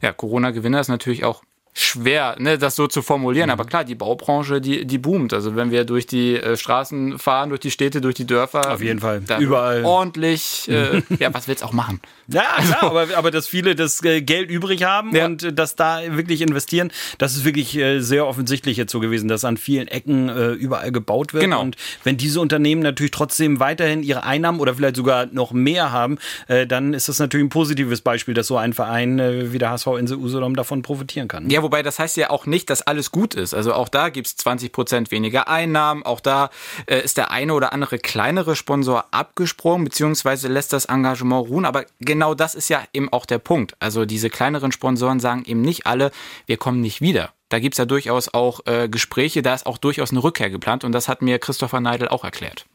Ja, 0.01 0.13
Corona-Gewinner 0.13 0.79
ist 0.79 0.87
natürlich 0.87 1.25
auch 1.25 1.43
schwer, 1.77 2.37
ne, 2.39 2.57
das 2.57 2.77
so 2.77 2.87
zu 2.87 3.01
formulieren. 3.01 3.49
Aber 3.49 3.65
klar, 3.65 3.83
die 3.83 3.95
Baubranche, 3.95 4.61
die, 4.61 4.85
die 4.85 4.97
boomt. 4.97 5.33
Also 5.33 5.57
wenn 5.57 5.71
wir 5.71 5.83
durch 5.83 6.07
die 6.07 6.37
äh, 6.37 6.55
Straßen 6.55 7.19
fahren, 7.19 7.49
durch 7.49 7.59
die 7.59 7.69
Städte, 7.69 7.99
durch 7.99 8.15
die 8.15 8.25
Dörfer. 8.25 8.71
Auf 8.71 8.81
jeden 8.81 9.01
Fall. 9.01 9.21
Überall. 9.39 9.83
Ordentlich. 9.83 10.69
Äh, 10.69 11.01
ja, 11.19 11.33
was 11.33 11.49
willst 11.49 11.63
du 11.63 11.67
auch 11.67 11.73
machen? 11.73 11.99
Ja, 12.27 12.43
klar, 12.65 12.83
aber, 12.83 13.07
aber 13.17 13.29
dass 13.29 13.47
viele 13.47 13.75
das 13.75 14.01
äh, 14.03 14.21
Geld 14.21 14.49
übrig 14.49 14.83
haben 14.83 15.13
Ja. 15.13 15.25
und 15.25 15.43
äh, 15.43 15.53
das 15.53 15.75
da 15.75 15.99
wirklich 16.11 16.41
investieren, 16.41 16.91
das 17.17 17.35
ist 17.35 17.43
wirklich 17.43 17.75
äh, 17.77 17.99
sehr 17.99 18.25
offensichtlich 18.25 18.77
jetzt 18.77 18.91
so 18.93 19.01
gewesen, 19.01 19.27
dass 19.27 19.43
an 19.43 19.57
vielen 19.57 19.89
Ecken 19.89 20.29
äh, 20.29 20.51
überall 20.53 20.93
gebaut 20.93 21.33
wird. 21.33 21.43
Genau. 21.43 21.59
Und 21.61 21.75
wenn 22.05 22.15
diese 22.15 22.39
Unternehmen 22.39 22.81
natürlich 22.81 23.11
trotzdem 23.11 23.59
weiterhin 23.59 24.01
ihre 24.01 24.23
Einnahmen 24.23 24.61
oder 24.61 24.73
vielleicht 24.75 24.95
sogar 24.95 25.25
noch 25.27 25.51
mehr 25.51 25.91
haben, 25.91 26.17
äh, 26.47 26.65
dann 26.65 26.93
ist 26.93 27.09
das 27.09 27.19
natürlich 27.19 27.45
ein 27.45 27.49
positives 27.49 27.99
Beispiel, 27.99 28.33
dass 28.33 28.47
so 28.47 28.55
ein 28.57 28.71
Verein 28.71 29.19
äh, 29.19 29.51
wie 29.51 29.57
der 29.57 29.71
HSV 29.71 29.87
Insel 29.99 30.17
Usedom 30.17 30.55
davon 30.55 30.81
profitieren 30.81 31.27
kann. 31.27 31.49
Ja, 31.49 31.64
wobei 31.65 31.81
das 31.81 31.97
heißt 31.97 32.15
ja 32.17 32.29
auch 32.29 32.45
nicht, 32.45 32.69
dass 32.69 32.83
alles 32.83 33.11
gut 33.11 33.33
ist. 33.33 33.55
Also 33.55 33.73
auch 33.73 33.89
da 33.89 34.09
gibt's 34.09 34.35
20 34.37 34.71
Prozent 34.71 35.09
weniger 35.09 35.47
Einnahmen. 35.47 36.03
Auch 36.03 36.19
da 36.19 36.51
äh, 36.85 37.01
ist 37.01 37.17
der 37.17 37.31
eine 37.31 37.53
oder 37.55 37.73
andere 37.73 37.97
kleinere 37.97 38.55
Sponsor 38.55 39.05
abgesprungen, 39.09 39.85
beziehungsweise 39.85 40.47
lässt 40.47 40.73
das 40.73 40.85
Engagement 40.85 41.49
ruhen. 41.49 41.65
Aber 41.65 41.85
genau 41.99 42.35
das 42.35 42.53
ist 42.53 42.69
ja 42.69 42.83
eben 42.93 43.11
auch 43.11 43.25
der 43.25 43.39
Punkt. 43.39 43.75
Also 43.79 44.05
diese 44.05 44.29
kleineren 44.29 44.71
Sponsoren 44.71 45.19
sagen 45.19 45.43
eben 45.45 45.61
nicht 45.61 45.87
alle, 45.87 46.11
wir 46.45 46.57
kommen 46.57 46.81
nicht 46.81 47.01
wieder. 47.01 47.31
Da 47.49 47.59
gibt's 47.59 47.79
ja 47.79 47.85
durchaus 47.85 48.33
auch 48.33 48.61
äh, 48.65 48.87
Gespräche, 48.87 49.41
da 49.41 49.53
ist 49.53 49.65
auch 49.65 49.77
durchaus 49.77 50.11
eine 50.11 50.23
Rückkehr 50.23 50.49
geplant 50.49 50.83
und 50.83 50.91
das 50.91 51.07
hat 51.07 51.21
mir 51.21 51.39
Christopher 51.39 51.79
Neidl 51.79 52.07
auch 52.07 52.23
erklärt. 52.23 52.65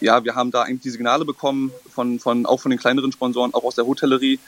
Ja, 0.00 0.24
wir 0.24 0.34
haben 0.34 0.50
da 0.50 0.62
eigentlich 0.62 0.82
die 0.82 0.90
Signale 0.90 1.24
bekommen, 1.24 1.72
von, 1.92 2.18
von, 2.18 2.46
auch 2.46 2.58
von 2.58 2.70
den 2.70 2.78
kleineren 2.78 3.12
Sponsoren, 3.12 3.52
auch 3.52 3.64
aus 3.64 3.74
der 3.74 3.86
Hotellerie, 3.86 4.38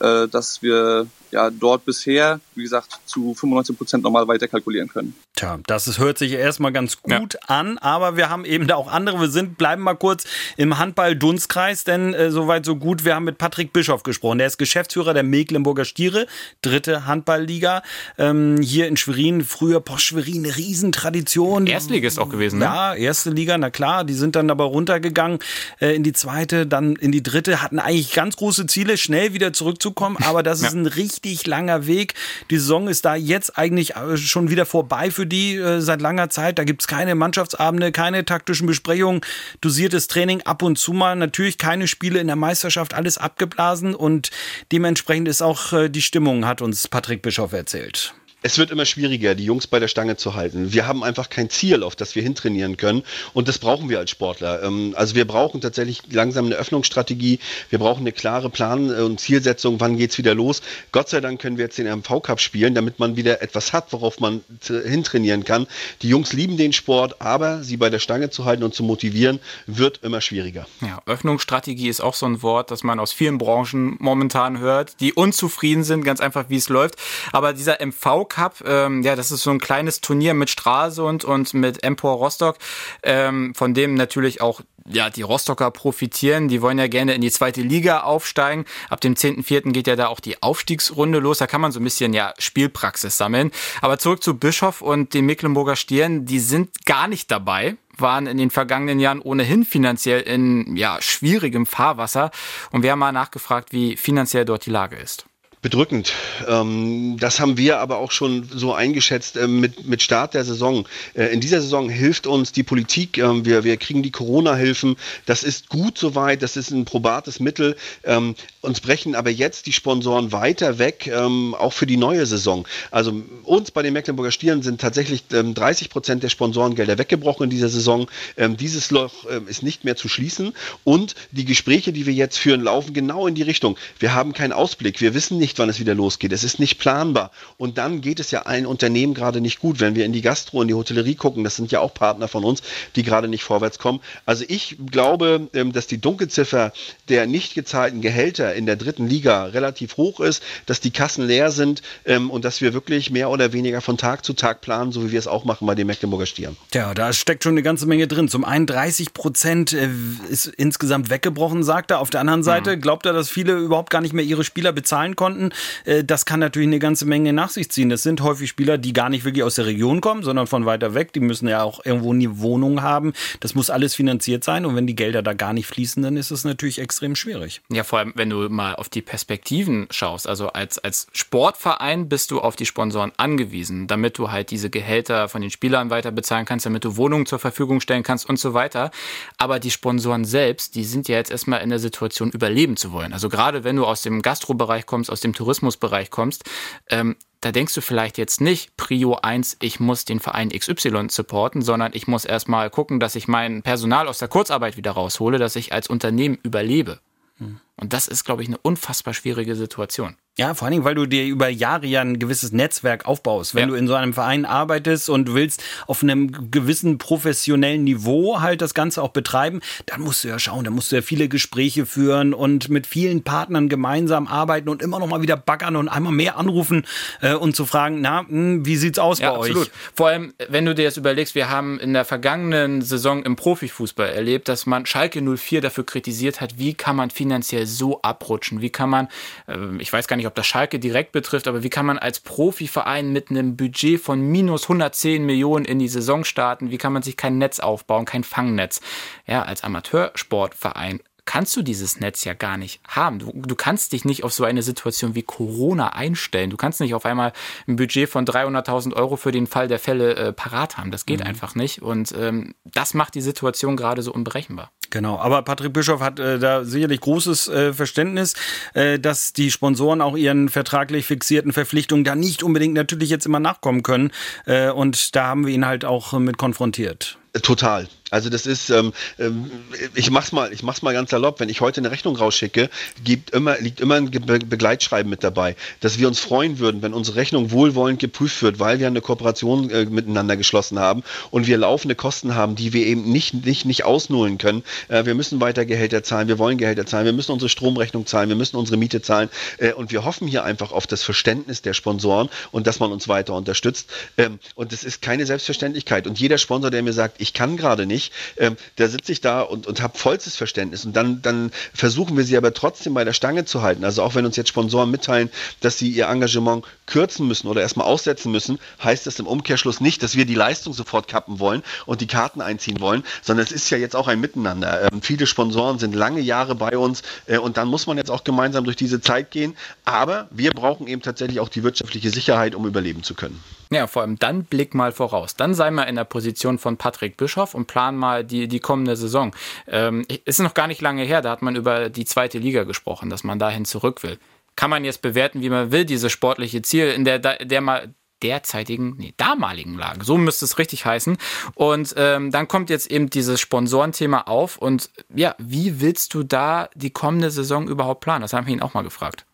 äh, 0.00 0.28
dass 0.28 0.62
wir 0.62 1.06
ja 1.30 1.50
dort 1.50 1.84
bisher, 1.84 2.40
wie 2.54 2.62
gesagt, 2.62 2.98
zu 3.04 3.34
95 3.34 3.76
Prozent 3.76 4.04
normal 4.04 4.28
weiter 4.28 4.48
kalkulieren 4.48 4.88
können. 4.88 5.14
Tja, 5.34 5.58
das 5.66 5.86
ist, 5.86 5.98
hört 5.98 6.16
sich 6.16 6.32
erstmal 6.32 6.72
ganz 6.72 7.02
gut 7.02 7.36
an, 7.46 7.76
aber 7.78 8.16
wir 8.16 8.30
haben 8.30 8.46
eben 8.46 8.66
da 8.66 8.76
auch 8.76 8.90
andere. 8.90 9.20
Wir 9.20 9.28
sind, 9.28 9.58
bleiben 9.58 9.82
mal 9.82 9.94
kurz 9.94 10.24
im 10.56 10.78
Handball-Dunstkreis, 10.78 11.84
denn 11.84 12.14
äh, 12.14 12.30
soweit 12.30 12.64
so 12.64 12.76
gut. 12.76 13.04
Wir 13.04 13.14
haben 13.14 13.24
mit 13.24 13.36
Patrick 13.36 13.74
Bischoff 13.74 14.02
gesprochen. 14.02 14.38
Der 14.38 14.46
ist 14.46 14.56
Geschäftsführer 14.56 15.12
der 15.12 15.24
Mecklenburger 15.24 15.84
Stiere, 15.84 16.26
dritte 16.62 17.06
Handballliga. 17.06 17.82
Ähm, 18.16 18.56
hier 18.62 18.88
in 18.88 18.96
Schwerin, 18.96 19.44
früher 19.44 19.80
Post 19.80 20.04
Schwerin, 20.04 20.44
eine 20.44 20.56
Riesentradition. 20.56 21.66
Erstligist 21.66 22.18
auch 22.18 22.30
gewesen, 22.30 22.60
ne? 22.60 22.64
Ja, 22.64 22.94
erste 22.94 23.28
Liga, 23.28 23.58
na 23.58 23.68
klar. 23.68 24.04
Die 24.04 24.14
sind 24.14 24.36
dann 24.36 24.50
aber 24.50 24.64
runtergegangen 24.64 25.40
äh, 25.80 25.94
in 25.94 26.02
die 26.02 26.14
zweite, 26.14 26.66
dann 26.66 26.96
in 26.96 27.12
die 27.12 27.22
dritte, 27.22 27.60
hatten 27.60 27.78
eigentlich 27.78 28.14
ganz 28.14 28.36
große 28.36 28.66
Ziele, 28.66 28.96
schnell 28.96 29.34
wieder 29.34 29.52
zurückzukommen, 29.86 30.16
aber 30.22 30.42
das 30.42 30.62
ist 30.62 30.74
ein 30.74 30.86
richtig 30.86 31.46
langer 31.46 31.86
Weg. 31.86 32.14
Die 32.50 32.58
Saison 32.58 32.88
ist 32.88 33.04
da 33.04 33.14
jetzt 33.14 33.56
eigentlich 33.56 33.96
äh, 33.96 34.16
schon 34.16 34.50
wieder 34.50 34.66
vorbei 34.66 35.10
für 35.10 35.26
die 35.26 35.56
äh, 35.56 35.80
seit 35.80 36.00
langer 36.00 36.28
Zeit. 36.28 36.58
Da 36.58 36.64
gibt's 36.64 36.86
keine 36.86 37.14
Mannschaftsabende, 37.14 37.92
keine 37.92 38.24
taktischen 38.24 38.66
Besprechungen, 38.66 39.20
dosiertes 39.60 40.08
Training 40.08 40.42
ab 40.42 40.62
und 40.62 40.76
zu 40.76 40.92
mal. 40.92 41.14
Natürlich 41.16 41.58
keine 41.58 41.86
Spiele 41.86 42.18
in 42.18 42.26
der 42.26 42.36
Meisterschaft, 42.36 42.94
alles 42.94 43.18
abgeblasen 43.18 43.94
und 43.94 44.30
dementsprechend 44.72 45.28
ist 45.28 45.42
auch 45.42 45.72
äh, 45.72 45.88
die 45.88 46.02
Stimmung, 46.02 46.46
hat 46.46 46.62
uns 46.62 46.88
Patrick 46.88 47.22
Bischoff 47.22 47.52
erzählt. 47.52 48.14
Es 48.42 48.58
wird 48.58 48.70
immer 48.70 48.84
schwieriger, 48.84 49.34
die 49.34 49.44
Jungs 49.44 49.66
bei 49.66 49.80
der 49.80 49.88
Stange 49.88 50.16
zu 50.16 50.34
halten. 50.34 50.72
Wir 50.72 50.86
haben 50.86 51.02
einfach 51.02 51.30
kein 51.30 51.50
Ziel, 51.50 51.82
auf 51.82 51.96
das 51.96 52.14
wir 52.14 52.22
hintrainieren 52.22 52.76
können. 52.76 53.02
Und 53.32 53.48
das 53.48 53.58
brauchen 53.58 53.88
wir 53.88 53.98
als 53.98 54.10
Sportler. 54.10 54.62
Ähm, 54.62 54.94
also 54.96 55.14
wir 55.14 55.26
brauchen 55.26 55.60
tatsächlich 55.60 56.02
langsam 56.10 56.46
eine 56.46 56.54
Öffnungsstrategie. 56.56 57.40
Wir 57.70 57.78
brauchen 57.78 58.00
eine 58.00 58.12
klare 58.12 58.50
Plan- 58.50 58.90
und 58.90 59.18
Zielsetzung. 59.18 59.80
Wann 59.80 59.96
geht's 59.96 60.18
wieder 60.18 60.34
los? 60.34 60.60
Gott 60.92 61.08
sei 61.08 61.20
Dank 61.20 61.40
können 61.40 61.56
wir 61.56 61.64
jetzt 61.64 61.78
den 61.78 61.86
MV 61.86 62.20
Cup 62.22 62.40
spielen, 62.40 62.74
damit 62.74 62.98
man 62.98 63.16
wieder 63.16 63.42
etwas 63.42 63.72
hat, 63.72 63.92
worauf 63.92 64.20
man 64.20 64.42
hintrainieren 64.60 65.44
kann. 65.44 65.66
Die 66.02 66.08
Jungs 66.08 66.32
lieben 66.32 66.56
den 66.56 66.72
Sport, 66.72 67.20
aber 67.20 67.64
sie 67.64 67.78
bei 67.78 67.90
der 67.90 67.98
Stange 67.98 68.30
zu 68.30 68.44
halten 68.44 68.62
und 68.62 68.74
zu 68.74 68.82
motivieren, 68.82 69.40
wird 69.66 70.00
immer 70.02 70.20
schwieriger. 70.20 70.66
Ja, 70.82 71.00
Öffnungsstrategie 71.06 71.88
ist 71.88 72.00
auch 72.00 72.14
so 72.14 72.26
ein 72.26 72.42
Wort, 72.42 72.70
das 72.70 72.84
man 72.84 73.00
aus 73.00 73.12
vielen 73.12 73.38
Branchen 73.38 73.96
momentan 73.98 74.58
hört, 74.58 75.00
die 75.00 75.14
unzufrieden 75.14 75.84
sind, 75.84 76.04
ganz 76.04 76.20
einfach, 76.20 76.44
wie 76.48 76.56
es 76.56 76.68
läuft. 76.68 76.96
Aber 77.32 77.52
dieser 77.52 77.84
MV 77.84 78.25
Cup, 78.28 78.62
ähm, 78.66 79.02
ja, 79.02 79.16
das 79.16 79.30
ist 79.30 79.42
so 79.42 79.50
ein 79.50 79.60
kleines 79.60 80.00
Turnier 80.00 80.34
mit 80.34 80.50
Stralsund 80.50 81.24
und 81.24 81.54
mit 81.54 81.82
Empor 81.82 82.16
Rostock, 82.16 82.56
ähm, 83.02 83.54
von 83.54 83.74
dem 83.74 83.94
natürlich 83.94 84.40
auch 84.40 84.60
ja, 84.88 85.10
die 85.10 85.22
Rostocker 85.22 85.70
profitieren. 85.70 86.48
Die 86.48 86.62
wollen 86.62 86.78
ja 86.78 86.86
gerne 86.86 87.14
in 87.14 87.20
die 87.20 87.30
zweite 87.30 87.60
Liga 87.60 88.00
aufsteigen. 88.00 88.64
Ab 88.88 89.00
dem 89.00 89.14
10.4. 89.14 89.72
geht 89.72 89.86
ja 89.86 89.96
da 89.96 90.08
auch 90.08 90.20
die 90.20 90.42
Aufstiegsrunde 90.42 91.18
los. 91.18 91.38
Da 91.38 91.46
kann 91.46 91.60
man 91.60 91.72
so 91.72 91.80
ein 91.80 91.84
bisschen 91.84 92.12
ja 92.12 92.32
Spielpraxis 92.38 93.16
sammeln. 93.16 93.50
Aber 93.80 93.98
zurück 93.98 94.22
zu 94.22 94.38
Bischof 94.38 94.82
und 94.82 95.14
den 95.14 95.26
Mecklenburger 95.26 95.76
Stieren. 95.76 96.24
Die 96.24 96.40
sind 96.40 96.84
gar 96.84 97.08
nicht 97.08 97.30
dabei 97.30 97.76
waren 97.98 98.26
in 98.26 98.36
den 98.36 98.50
vergangenen 98.50 99.00
Jahren 99.00 99.22
ohnehin 99.22 99.64
finanziell 99.64 100.20
in 100.20 100.76
ja, 100.76 100.98
schwierigem 101.00 101.64
Fahrwasser. 101.64 102.30
Und 102.70 102.82
wir 102.82 102.92
haben 102.92 102.98
mal 102.98 103.10
nachgefragt, 103.10 103.72
wie 103.72 103.96
finanziell 103.96 104.44
dort 104.44 104.66
die 104.66 104.70
Lage 104.70 104.96
ist 104.96 105.24
bedrückend. 105.66 106.12
Ähm, 106.46 107.16
das 107.18 107.40
haben 107.40 107.56
wir 107.56 107.80
aber 107.80 107.98
auch 107.98 108.12
schon 108.12 108.48
so 108.54 108.72
eingeschätzt 108.72 109.36
äh, 109.36 109.48
mit, 109.48 109.84
mit 109.84 110.00
Start 110.00 110.34
der 110.34 110.44
Saison. 110.44 110.86
Äh, 111.14 111.32
in 111.32 111.40
dieser 111.40 111.60
Saison 111.60 111.88
hilft 111.88 112.28
uns 112.28 112.52
die 112.52 112.62
Politik. 112.62 113.18
Ähm, 113.18 113.44
wir, 113.44 113.64
wir 113.64 113.76
kriegen 113.76 114.04
die 114.04 114.12
Corona-Hilfen. 114.12 114.94
Das 115.24 115.42
ist 115.42 115.68
gut 115.68 115.98
soweit. 115.98 116.42
Das 116.42 116.56
ist 116.56 116.70
ein 116.70 116.84
probates 116.84 117.40
Mittel. 117.40 117.74
Ähm, 118.04 118.36
uns 118.60 118.78
brechen 118.78 119.16
aber 119.16 119.30
jetzt 119.30 119.66
die 119.66 119.72
Sponsoren 119.72 120.30
weiter 120.30 120.78
weg, 120.78 121.08
ähm, 121.08 121.56
auch 121.56 121.72
für 121.72 121.86
die 121.86 121.96
neue 121.96 122.26
Saison. 122.26 122.64
Also 122.92 123.24
uns 123.42 123.72
bei 123.72 123.82
den 123.82 123.92
Mecklenburger 123.92 124.30
Stieren 124.30 124.62
sind 124.62 124.80
tatsächlich 124.80 125.24
30 125.26 125.86
ähm, 125.86 125.90
Prozent 125.90 126.22
der 126.22 126.28
Sponsorengelder 126.28 126.96
weggebrochen 126.96 127.42
in 127.42 127.50
dieser 127.50 127.70
Saison. 127.70 128.08
Ähm, 128.36 128.56
dieses 128.56 128.92
Loch 128.92 129.24
ist 129.48 129.64
nicht 129.64 129.82
mehr 129.82 129.96
zu 129.96 130.08
schließen. 130.08 130.52
Und 130.84 131.16
die 131.32 131.44
Gespräche, 131.44 131.92
die 131.92 132.06
wir 132.06 132.14
jetzt 132.14 132.38
führen, 132.38 132.60
laufen 132.60 132.94
genau 132.94 133.26
in 133.26 133.34
die 133.34 133.42
Richtung. 133.42 133.76
Wir 133.98 134.14
haben 134.14 134.32
keinen 134.32 134.52
Ausblick. 134.52 135.00
Wir 135.00 135.12
wissen 135.12 135.38
nicht, 135.38 135.55
nicht, 135.56 135.58
wann 135.58 135.68
es 135.68 135.80
wieder 135.80 135.94
losgeht. 135.94 136.32
Es 136.32 136.44
ist 136.44 136.58
nicht 136.58 136.78
planbar. 136.78 137.30
Und 137.56 137.78
dann 137.78 138.00
geht 138.00 138.20
es 138.20 138.30
ja 138.30 138.42
allen 138.42 138.66
Unternehmen 138.66 139.14
gerade 139.14 139.40
nicht 139.40 139.60
gut. 139.60 139.80
Wenn 139.80 139.94
wir 139.94 140.04
in 140.04 140.12
die 140.12 140.22
Gastro, 140.22 140.62
in 140.62 140.68
die 140.68 140.74
Hotellerie 140.74 141.14
gucken, 141.14 141.44
das 141.44 141.56
sind 141.56 141.72
ja 141.72 141.80
auch 141.80 141.94
Partner 141.94 142.28
von 142.28 142.44
uns, 142.44 142.62
die 142.94 143.02
gerade 143.02 143.28
nicht 143.28 143.44
vorwärts 143.44 143.78
kommen. 143.78 144.00
Also 144.26 144.44
ich 144.48 144.76
glaube, 144.90 145.48
ähm, 145.54 145.72
dass 145.72 145.86
die 145.86 145.98
Dunkelziffer 145.98 146.72
der 147.08 147.26
nicht 147.26 147.54
gezahlten 147.54 148.00
Gehälter 148.00 148.54
in 148.54 148.66
der 148.66 148.76
dritten 148.76 149.08
Liga 149.08 149.44
relativ 149.44 149.96
hoch 149.96 150.20
ist, 150.20 150.42
dass 150.66 150.80
die 150.80 150.90
Kassen 150.90 151.26
leer 151.26 151.50
sind 151.50 151.82
ähm, 152.04 152.30
und 152.30 152.44
dass 152.44 152.60
wir 152.60 152.74
wirklich 152.74 153.10
mehr 153.10 153.30
oder 153.30 153.52
weniger 153.52 153.80
von 153.80 153.96
Tag 153.96 154.24
zu 154.24 154.34
Tag 154.34 154.60
planen, 154.60 154.92
so 154.92 155.04
wie 155.04 155.12
wir 155.12 155.18
es 155.18 155.26
auch 155.26 155.44
machen 155.44 155.66
bei 155.66 155.74
den 155.74 155.86
Mecklenburger 155.86 156.26
Stieren. 156.26 156.56
Ja, 156.74 156.92
da 156.94 157.12
steckt 157.12 157.44
schon 157.44 157.52
eine 157.52 157.62
ganze 157.62 157.86
Menge 157.86 158.06
drin. 158.06 158.28
Zum 158.28 158.44
einen 158.44 158.66
30 158.66 159.14
Prozent 159.14 159.72
äh, 159.72 159.88
ist 160.28 160.46
insgesamt 160.46 161.10
weggebrochen, 161.10 161.62
sagt 161.62 161.90
er. 161.90 162.00
Auf 162.00 162.10
der 162.10 162.20
anderen 162.20 162.42
Seite 162.42 162.76
mhm. 162.76 162.80
glaubt 162.80 163.06
er, 163.06 163.12
dass 163.12 163.30
viele 163.30 163.54
überhaupt 163.54 163.90
gar 163.90 164.00
nicht 164.00 164.12
mehr 164.12 164.24
ihre 164.24 164.44
Spieler 164.44 164.72
bezahlen 164.72 165.16
konnten 165.16 165.45
Stunden. 165.46 165.52
Äh, 165.84 166.04
das 166.04 166.24
kann 166.24 166.40
natürlich 166.40 166.68
eine 166.68 166.78
ganze 166.78 167.06
Menge 167.06 167.32
nach 167.32 167.50
sich 167.50 167.70
ziehen. 167.70 167.88
Das 167.88 168.02
sind 168.02 168.20
häufig 168.20 168.48
Spieler, 168.48 168.78
die 168.78 168.92
gar 168.92 169.08
nicht 169.08 169.24
wirklich 169.24 169.44
aus 169.44 169.56
der 169.56 169.66
Region 169.66 170.00
kommen, 170.00 170.22
sondern 170.22 170.46
von 170.46 170.66
weiter 170.66 170.94
weg. 170.94 171.12
Die 171.12 171.20
müssen 171.20 171.48
ja 171.48 171.62
auch 171.62 171.84
irgendwo 171.84 172.12
eine 172.12 172.38
Wohnung 172.38 172.82
haben. 172.82 173.12
Das 173.40 173.54
muss 173.54 173.70
alles 173.70 173.94
finanziert 173.94 174.44
sein. 174.44 174.66
Und 174.66 174.76
wenn 174.76 174.86
die 174.86 174.96
Gelder 174.96 175.22
da 175.22 175.32
gar 175.32 175.52
nicht 175.52 175.66
fließen, 175.66 176.02
dann 176.02 176.16
ist 176.16 176.30
es 176.30 176.44
natürlich 176.44 176.78
extrem 176.78 177.16
schwierig. 177.16 177.60
Ja, 177.68 177.84
vor 177.84 177.98
allem, 177.98 178.12
wenn 178.16 178.30
du 178.30 178.48
mal 178.48 178.74
auf 178.74 178.88
die 178.88 179.02
Perspektiven 179.02 179.86
schaust. 179.90 180.28
Also 180.28 180.48
als, 180.48 180.78
als 180.78 181.06
Sportverein 181.12 182.08
bist 182.08 182.30
du 182.30 182.40
auf 182.40 182.56
die 182.56 182.66
Sponsoren 182.66 183.12
angewiesen, 183.16 183.86
damit 183.86 184.18
du 184.18 184.30
halt 184.30 184.50
diese 184.50 184.70
Gehälter 184.70 185.28
von 185.28 185.40
den 185.40 185.50
Spielern 185.50 185.90
weiter 185.90 186.10
bezahlen 186.10 186.44
kannst, 186.44 186.66
damit 186.66 186.84
du 186.84 186.96
Wohnungen 186.96 187.26
zur 187.26 187.38
Verfügung 187.38 187.80
stellen 187.80 188.02
kannst 188.02 188.28
und 188.28 188.38
so 188.38 188.54
weiter. 188.54 188.90
Aber 189.38 189.58
die 189.60 189.70
Sponsoren 189.70 190.24
selbst, 190.24 190.74
die 190.74 190.84
sind 190.84 191.08
ja 191.08 191.16
jetzt 191.16 191.30
erstmal 191.30 191.62
in 191.62 191.70
der 191.70 191.78
Situation, 191.78 192.30
überleben 192.30 192.76
zu 192.76 192.92
wollen. 192.92 193.12
Also 193.12 193.28
gerade 193.28 193.64
wenn 193.64 193.76
du 193.76 193.84
aus 193.84 194.02
dem 194.02 194.22
Gastrobereich 194.22 194.86
kommst, 194.86 195.10
aus 195.10 195.20
dem 195.26 195.34
Tourismusbereich 195.34 196.10
kommst, 196.10 196.44
ähm, 196.88 197.16
da 197.40 197.52
denkst 197.52 197.74
du 197.74 197.80
vielleicht 197.80 198.18
jetzt 198.18 198.40
nicht, 198.40 198.76
Prio 198.76 199.16
1, 199.16 199.58
ich 199.60 199.78
muss 199.78 200.04
den 200.04 200.20
Verein 200.20 200.50
XY 200.50 201.08
supporten, 201.10 201.62
sondern 201.62 201.92
ich 201.94 202.08
muss 202.08 202.24
erstmal 202.24 202.70
gucken, 202.70 202.98
dass 202.98 203.14
ich 203.14 203.28
mein 203.28 203.62
Personal 203.62 204.08
aus 204.08 204.18
der 204.18 204.28
Kurzarbeit 204.28 204.76
wieder 204.76 204.92
raushole, 204.92 205.38
dass 205.38 205.56
ich 205.56 205.72
als 205.72 205.88
Unternehmen 205.88 206.38
überlebe. 206.42 207.00
Hm. 207.38 207.60
Und 207.76 207.92
das 207.92 208.08
ist, 208.08 208.24
glaube 208.24 208.42
ich, 208.42 208.48
eine 208.48 208.58
unfassbar 208.58 209.14
schwierige 209.14 209.54
Situation. 209.54 210.16
Ja, 210.38 210.52
vor 210.52 210.66
allen 210.66 210.72
Dingen, 210.72 210.84
weil 210.84 210.94
du 210.94 211.06
dir 211.06 211.24
über 211.24 211.48
Jahre 211.48 211.86
ja 211.86 212.02
ein 212.02 212.18
gewisses 212.18 212.52
Netzwerk 212.52 213.06
aufbaust. 213.06 213.54
Wenn 213.54 213.62
ja. 213.62 213.66
du 213.68 213.74
in 213.74 213.86
so 213.86 213.94
einem 213.94 214.12
Verein 214.12 214.44
arbeitest 214.44 215.08
und 215.08 215.32
willst 215.32 215.64
auf 215.86 216.02
einem 216.02 216.50
gewissen 216.50 216.98
professionellen 216.98 217.84
Niveau 217.84 218.42
halt 218.42 218.60
das 218.60 218.74
Ganze 218.74 219.02
auch 219.02 219.08
betreiben, 219.08 219.60
dann 219.86 220.02
musst 220.02 220.24
du 220.24 220.28
ja 220.28 220.38
schauen, 220.38 220.64
dann 220.64 220.74
musst 220.74 220.92
du 220.92 220.96
ja 220.96 221.02
viele 221.02 221.28
Gespräche 221.28 221.86
führen 221.86 222.34
und 222.34 222.68
mit 222.68 222.86
vielen 222.86 223.24
Partnern 223.24 223.70
gemeinsam 223.70 224.26
arbeiten 224.26 224.68
und 224.68 224.82
immer 224.82 224.98
noch 224.98 225.06
mal 225.06 225.22
wieder 225.22 225.38
baggern 225.38 225.74
und 225.74 225.88
einmal 225.88 226.12
mehr 226.12 226.36
anrufen 226.36 226.86
äh, 227.22 227.32
und 227.32 227.56
zu 227.56 227.64
fragen, 227.64 228.02
na, 228.02 228.24
mh, 228.24 228.28
hm, 228.28 228.66
wie 228.66 228.76
sieht's 228.76 228.98
aus 228.98 229.20
ja, 229.20 229.30
bei 229.30 229.38
absolut. 229.38 229.68
euch? 229.68 229.70
Vor 229.94 230.08
allem, 230.08 230.34
wenn 230.50 230.66
du 230.66 230.74
dir 230.74 230.84
das 230.84 230.98
überlegst, 230.98 231.34
wir 231.34 231.48
haben 231.48 231.80
in 231.80 231.94
der 231.94 232.04
vergangenen 232.04 232.82
Saison 232.82 233.22
im 233.22 233.36
Profifußball 233.36 234.10
erlebt, 234.10 234.48
dass 234.48 234.66
man 234.66 234.84
Schalke 234.84 235.22
04 235.22 235.62
dafür 235.62 235.86
kritisiert 235.86 236.42
hat, 236.42 236.58
wie 236.58 236.74
kann 236.74 236.94
man 236.94 237.08
finanziell 237.08 237.64
so 237.66 238.02
abrutschen, 238.02 238.60
wie 238.60 238.68
kann 238.68 238.90
man, 238.90 239.08
äh, 239.48 239.56
ich 239.78 239.90
weiß 239.90 240.06
gar 240.06 240.16
nicht, 240.16 240.25
nicht, 240.26 240.30
ob 240.32 240.34
das 240.34 240.46
Schalke 240.46 240.78
direkt 240.78 241.12
betrifft, 241.12 241.46
aber 241.46 241.62
wie 241.62 241.70
kann 241.70 241.86
man 241.86 241.98
als 241.98 242.20
Profiverein 242.20 243.12
mit 243.12 243.30
einem 243.30 243.56
Budget 243.56 244.00
von 244.00 244.20
minus 244.20 244.64
110 244.64 245.24
Millionen 245.24 245.64
in 245.64 245.78
die 245.78 245.88
Saison 245.88 246.24
starten? 246.24 246.70
Wie 246.70 246.78
kann 246.78 246.92
man 246.92 247.02
sich 247.02 247.16
kein 247.16 247.38
Netz 247.38 247.60
aufbauen, 247.60 248.04
kein 248.04 248.24
Fangnetz? 248.24 248.80
Ja, 249.26 249.42
als 249.42 249.62
Amateursportverein 249.62 251.00
kannst 251.26 251.54
du 251.56 251.62
dieses 251.62 252.00
Netz 252.00 252.24
ja 252.24 252.34
gar 252.34 252.56
nicht 252.56 252.80
haben. 252.88 253.18
Du, 253.18 253.32
du 253.34 253.54
kannst 253.54 253.92
dich 253.92 254.04
nicht 254.04 254.24
auf 254.24 254.32
so 254.32 254.44
eine 254.44 254.62
Situation 254.62 255.14
wie 255.14 255.22
Corona 255.22 255.90
einstellen. 255.90 256.50
Du 256.50 256.56
kannst 256.56 256.80
nicht 256.80 256.94
auf 256.94 257.04
einmal 257.04 257.32
ein 257.66 257.76
Budget 257.76 258.08
von 258.08 258.24
300.000 258.24 258.94
Euro 258.94 259.16
für 259.16 259.32
den 259.32 259.46
Fall 259.46 259.68
der 259.68 259.78
Fälle 259.78 260.14
äh, 260.14 260.32
parat 260.32 260.78
haben. 260.78 260.90
Das 260.90 261.04
geht 261.04 261.20
mhm. 261.20 261.26
einfach 261.26 261.54
nicht. 261.54 261.82
Und 261.82 262.14
ähm, 262.18 262.54
das 262.64 262.94
macht 262.94 263.14
die 263.14 263.20
Situation 263.20 263.76
gerade 263.76 264.02
so 264.02 264.12
unberechenbar. 264.12 264.70
Genau, 264.90 265.18
aber 265.18 265.42
Patrick 265.42 265.72
Bischof 265.72 266.00
hat 266.00 266.20
äh, 266.20 266.38
da 266.38 266.64
sicherlich 266.64 267.00
großes 267.00 267.48
äh, 267.48 267.72
Verständnis, 267.72 268.34
äh, 268.74 269.00
dass 269.00 269.32
die 269.32 269.50
Sponsoren 269.50 270.00
auch 270.00 270.16
ihren 270.16 270.48
vertraglich 270.48 271.06
fixierten 271.06 271.52
Verpflichtungen 271.52 272.04
da 272.04 272.14
nicht 272.14 272.44
unbedingt 272.44 272.74
natürlich 272.74 273.10
jetzt 273.10 273.26
immer 273.26 273.40
nachkommen 273.40 273.82
können. 273.82 274.12
Äh, 274.46 274.70
und 274.70 275.16
da 275.16 275.26
haben 275.26 275.44
wir 275.44 275.52
ihn 275.52 275.66
halt 275.66 275.84
auch 275.84 276.12
mit 276.12 276.38
konfrontiert. 276.38 277.18
Total. 277.42 277.88
Also 278.10 278.30
das 278.30 278.46
ist, 278.46 278.70
ähm, 278.70 278.92
ähm, 279.18 279.50
ich 279.94 280.10
mach's 280.10 280.30
mal, 280.30 280.52
ich 280.52 280.62
mach's 280.62 280.82
mal 280.82 280.94
ganz 280.94 281.10
salopp. 281.10 281.40
Wenn 281.40 281.48
ich 281.48 281.60
heute 281.60 281.80
eine 281.80 281.90
Rechnung 281.90 282.14
rausschicke, 282.14 282.70
gibt 283.02 283.30
immer, 283.30 283.58
liegt 283.58 283.80
immer 283.80 283.96
ein 283.96 284.10
Be 284.10 284.38
Begleitschreiben 284.38 285.10
mit 285.10 285.24
dabei, 285.24 285.56
dass 285.80 285.98
wir 285.98 286.06
uns 286.06 286.20
freuen 286.20 286.60
würden, 286.60 286.82
wenn 286.82 286.94
unsere 286.94 287.16
Rechnung 287.16 287.50
wohlwollend 287.50 287.98
geprüft 287.98 288.42
wird, 288.42 288.60
weil 288.60 288.78
wir 288.78 288.86
eine 288.86 289.00
Kooperation 289.00 289.70
äh, 289.70 289.86
miteinander 289.86 290.36
geschlossen 290.36 290.78
haben 290.78 291.02
und 291.32 291.48
wir 291.48 291.58
laufende 291.58 291.96
Kosten 291.96 292.36
haben, 292.36 292.54
die 292.54 292.72
wir 292.72 292.86
eben 292.86 293.10
nicht 293.10 293.44
nicht 293.44 293.64
nicht 293.64 293.84
ausnullen 293.84 294.38
können. 294.38 294.62
Äh, 294.86 295.04
wir 295.04 295.16
müssen 295.16 295.40
weiter 295.40 295.64
Gehälter 295.64 296.04
zahlen, 296.04 296.28
wir 296.28 296.38
wollen 296.38 296.58
Gehälter 296.58 296.86
zahlen, 296.86 297.06
wir 297.06 297.12
müssen 297.12 297.32
unsere 297.32 297.48
Stromrechnung 297.48 298.06
zahlen, 298.06 298.28
wir 298.28 298.36
müssen 298.36 298.56
unsere 298.56 298.76
Miete 298.76 299.02
zahlen 299.02 299.30
äh, 299.58 299.72
und 299.72 299.90
wir 299.90 300.04
hoffen 300.04 300.28
hier 300.28 300.44
einfach 300.44 300.70
auf 300.70 300.86
das 300.86 301.02
Verständnis 301.02 301.60
der 301.60 301.74
Sponsoren 301.74 302.28
und 302.52 302.68
dass 302.68 302.78
man 302.78 302.92
uns 302.92 303.08
weiter 303.08 303.34
unterstützt. 303.34 303.90
Ähm, 304.16 304.38
und 304.54 304.72
das 304.72 304.84
ist 304.84 305.02
keine 305.02 305.26
Selbstverständlichkeit. 305.26 306.06
Und 306.06 306.20
jeder 306.20 306.38
Sponsor, 306.38 306.70
der 306.70 306.84
mir 306.84 306.92
sagt, 306.92 307.20
ich 307.20 307.32
kann 307.32 307.56
gerade 307.56 307.84
nicht 307.86 307.95
nicht. 307.96 308.12
Ähm, 308.36 308.56
da 308.76 308.88
sitze 308.88 309.12
ich 309.12 309.20
da 309.20 309.40
und, 309.40 309.66
und 309.66 309.82
habe 309.82 309.96
vollstes 309.98 310.36
Verständnis. 310.36 310.84
Und 310.84 310.94
dann, 310.94 311.22
dann 311.22 311.50
versuchen 311.72 312.16
wir 312.16 312.24
sie 312.24 312.36
aber 312.36 312.52
trotzdem 312.52 312.94
bei 312.94 313.04
der 313.04 313.14
Stange 313.14 313.44
zu 313.44 313.62
halten. 313.62 313.84
Also 313.84 314.02
auch 314.02 314.14
wenn 314.14 314.26
uns 314.26 314.36
jetzt 314.36 314.48
Sponsoren 314.48 314.90
mitteilen, 314.90 315.30
dass 315.60 315.78
sie 315.78 315.88
ihr 315.88 316.08
Engagement 316.08 316.64
kürzen 316.86 317.26
müssen 317.26 317.48
oder 317.48 317.62
erstmal 317.62 317.86
aussetzen 317.86 318.30
müssen, 318.30 318.58
heißt 318.82 319.06
das 319.06 319.18
im 319.18 319.26
Umkehrschluss 319.26 319.80
nicht, 319.80 320.02
dass 320.02 320.14
wir 320.14 320.26
die 320.26 320.34
Leistung 320.34 320.72
sofort 320.72 321.08
kappen 321.08 321.40
wollen 321.40 321.62
und 321.86 322.00
die 322.00 322.06
Karten 322.06 322.40
einziehen 322.40 322.80
wollen, 322.80 323.02
sondern 323.22 323.44
es 323.44 323.52
ist 323.52 323.70
ja 323.70 323.78
jetzt 323.78 323.96
auch 323.96 324.08
ein 324.08 324.20
Miteinander. 324.20 324.88
Ähm, 324.92 325.00
viele 325.00 325.26
Sponsoren 325.26 325.78
sind 325.78 325.94
lange 325.94 326.20
Jahre 326.20 326.54
bei 326.54 326.76
uns 326.76 327.02
äh, 327.26 327.38
und 327.38 327.56
dann 327.56 327.68
muss 327.68 327.86
man 327.86 327.96
jetzt 327.96 328.10
auch 328.10 328.24
gemeinsam 328.24 328.64
durch 328.64 328.76
diese 328.76 329.00
Zeit 329.00 329.30
gehen. 329.30 329.56
Aber 329.84 330.28
wir 330.30 330.50
brauchen 330.50 330.86
eben 330.86 331.02
tatsächlich 331.02 331.40
auch 331.40 331.48
die 331.48 331.62
wirtschaftliche 331.62 332.10
Sicherheit, 332.10 332.54
um 332.54 332.66
überleben 332.66 333.02
zu 333.02 333.14
können. 333.14 333.42
Ja, 333.72 333.88
vor 333.88 334.02
allem 334.02 334.18
dann 334.18 334.44
blick 334.44 334.74
mal 334.74 334.92
voraus. 334.92 335.34
Dann 335.34 335.54
sei 335.54 335.70
mal 335.72 335.84
in 335.84 335.96
der 335.96 336.04
Position 336.04 336.58
von 336.58 336.76
Patrick 336.76 337.16
Bischoff 337.16 337.54
und 337.54 337.66
plan 337.66 337.85
mal 337.94 338.24
die, 338.24 338.48
die 338.48 338.58
kommende 338.58 338.96
Saison. 338.96 339.34
Ähm, 339.68 340.04
ist 340.24 340.40
noch 340.40 340.54
gar 340.54 340.66
nicht 340.66 340.80
lange 340.80 341.04
her, 341.04 341.22
da 341.22 341.30
hat 341.30 341.42
man 341.42 341.54
über 341.54 341.90
die 341.90 342.04
zweite 342.04 342.38
Liga 342.38 342.64
gesprochen, 342.64 343.10
dass 343.10 343.22
man 343.22 343.38
dahin 343.38 343.64
zurück 343.64 344.02
will. 344.02 344.18
Kann 344.56 344.70
man 344.70 344.84
jetzt 344.84 345.02
bewerten, 345.02 345.42
wie 345.42 345.50
man 345.50 345.70
will, 345.70 345.84
dieses 345.84 346.10
sportliche 346.10 346.62
Ziel, 346.62 346.88
in 346.88 347.04
der, 347.04 347.18
der, 347.18 347.60
mal, 347.60 347.94
derzeitigen, 348.22 348.96
nee, 348.98 349.14
damaligen 349.16 349.76
Lage. 349.76 350.04
So 350.04 350.16
müsste 350.16 350.44
es 350.44 350.58
richtig 350.58 350.86
heißen. 350.86 351.18
Und 351.54 351.94
ähm, 351.96 352.30
dann 352.30 352.48
kommt 352.48 352.70
jetzt 352.70 352.90
eben 352.90 353.10
dieses 353.10 353.40
Sponsorenthema 353.40 354.22
auf. 354.22 354.56
Und 354.56 354.90
ja, 355.14 355.34
wie 355.38 355.80
willst 355.80 356.14
du 356.14 356.22
da 356.22 356.68
die 356.74 356.90
kommende 356.90 357.30
Saison 357.30 357.68
überhaupt 357.68 358.00
planen? 358.00 358.22
Das 358.22 358.32
haben 358.32 358.46
wir 358.46 358.54
ihn 358.54 358.62
auch 358.62 358.74
mal 358.74 358.82
gefragt. 358.82 359.26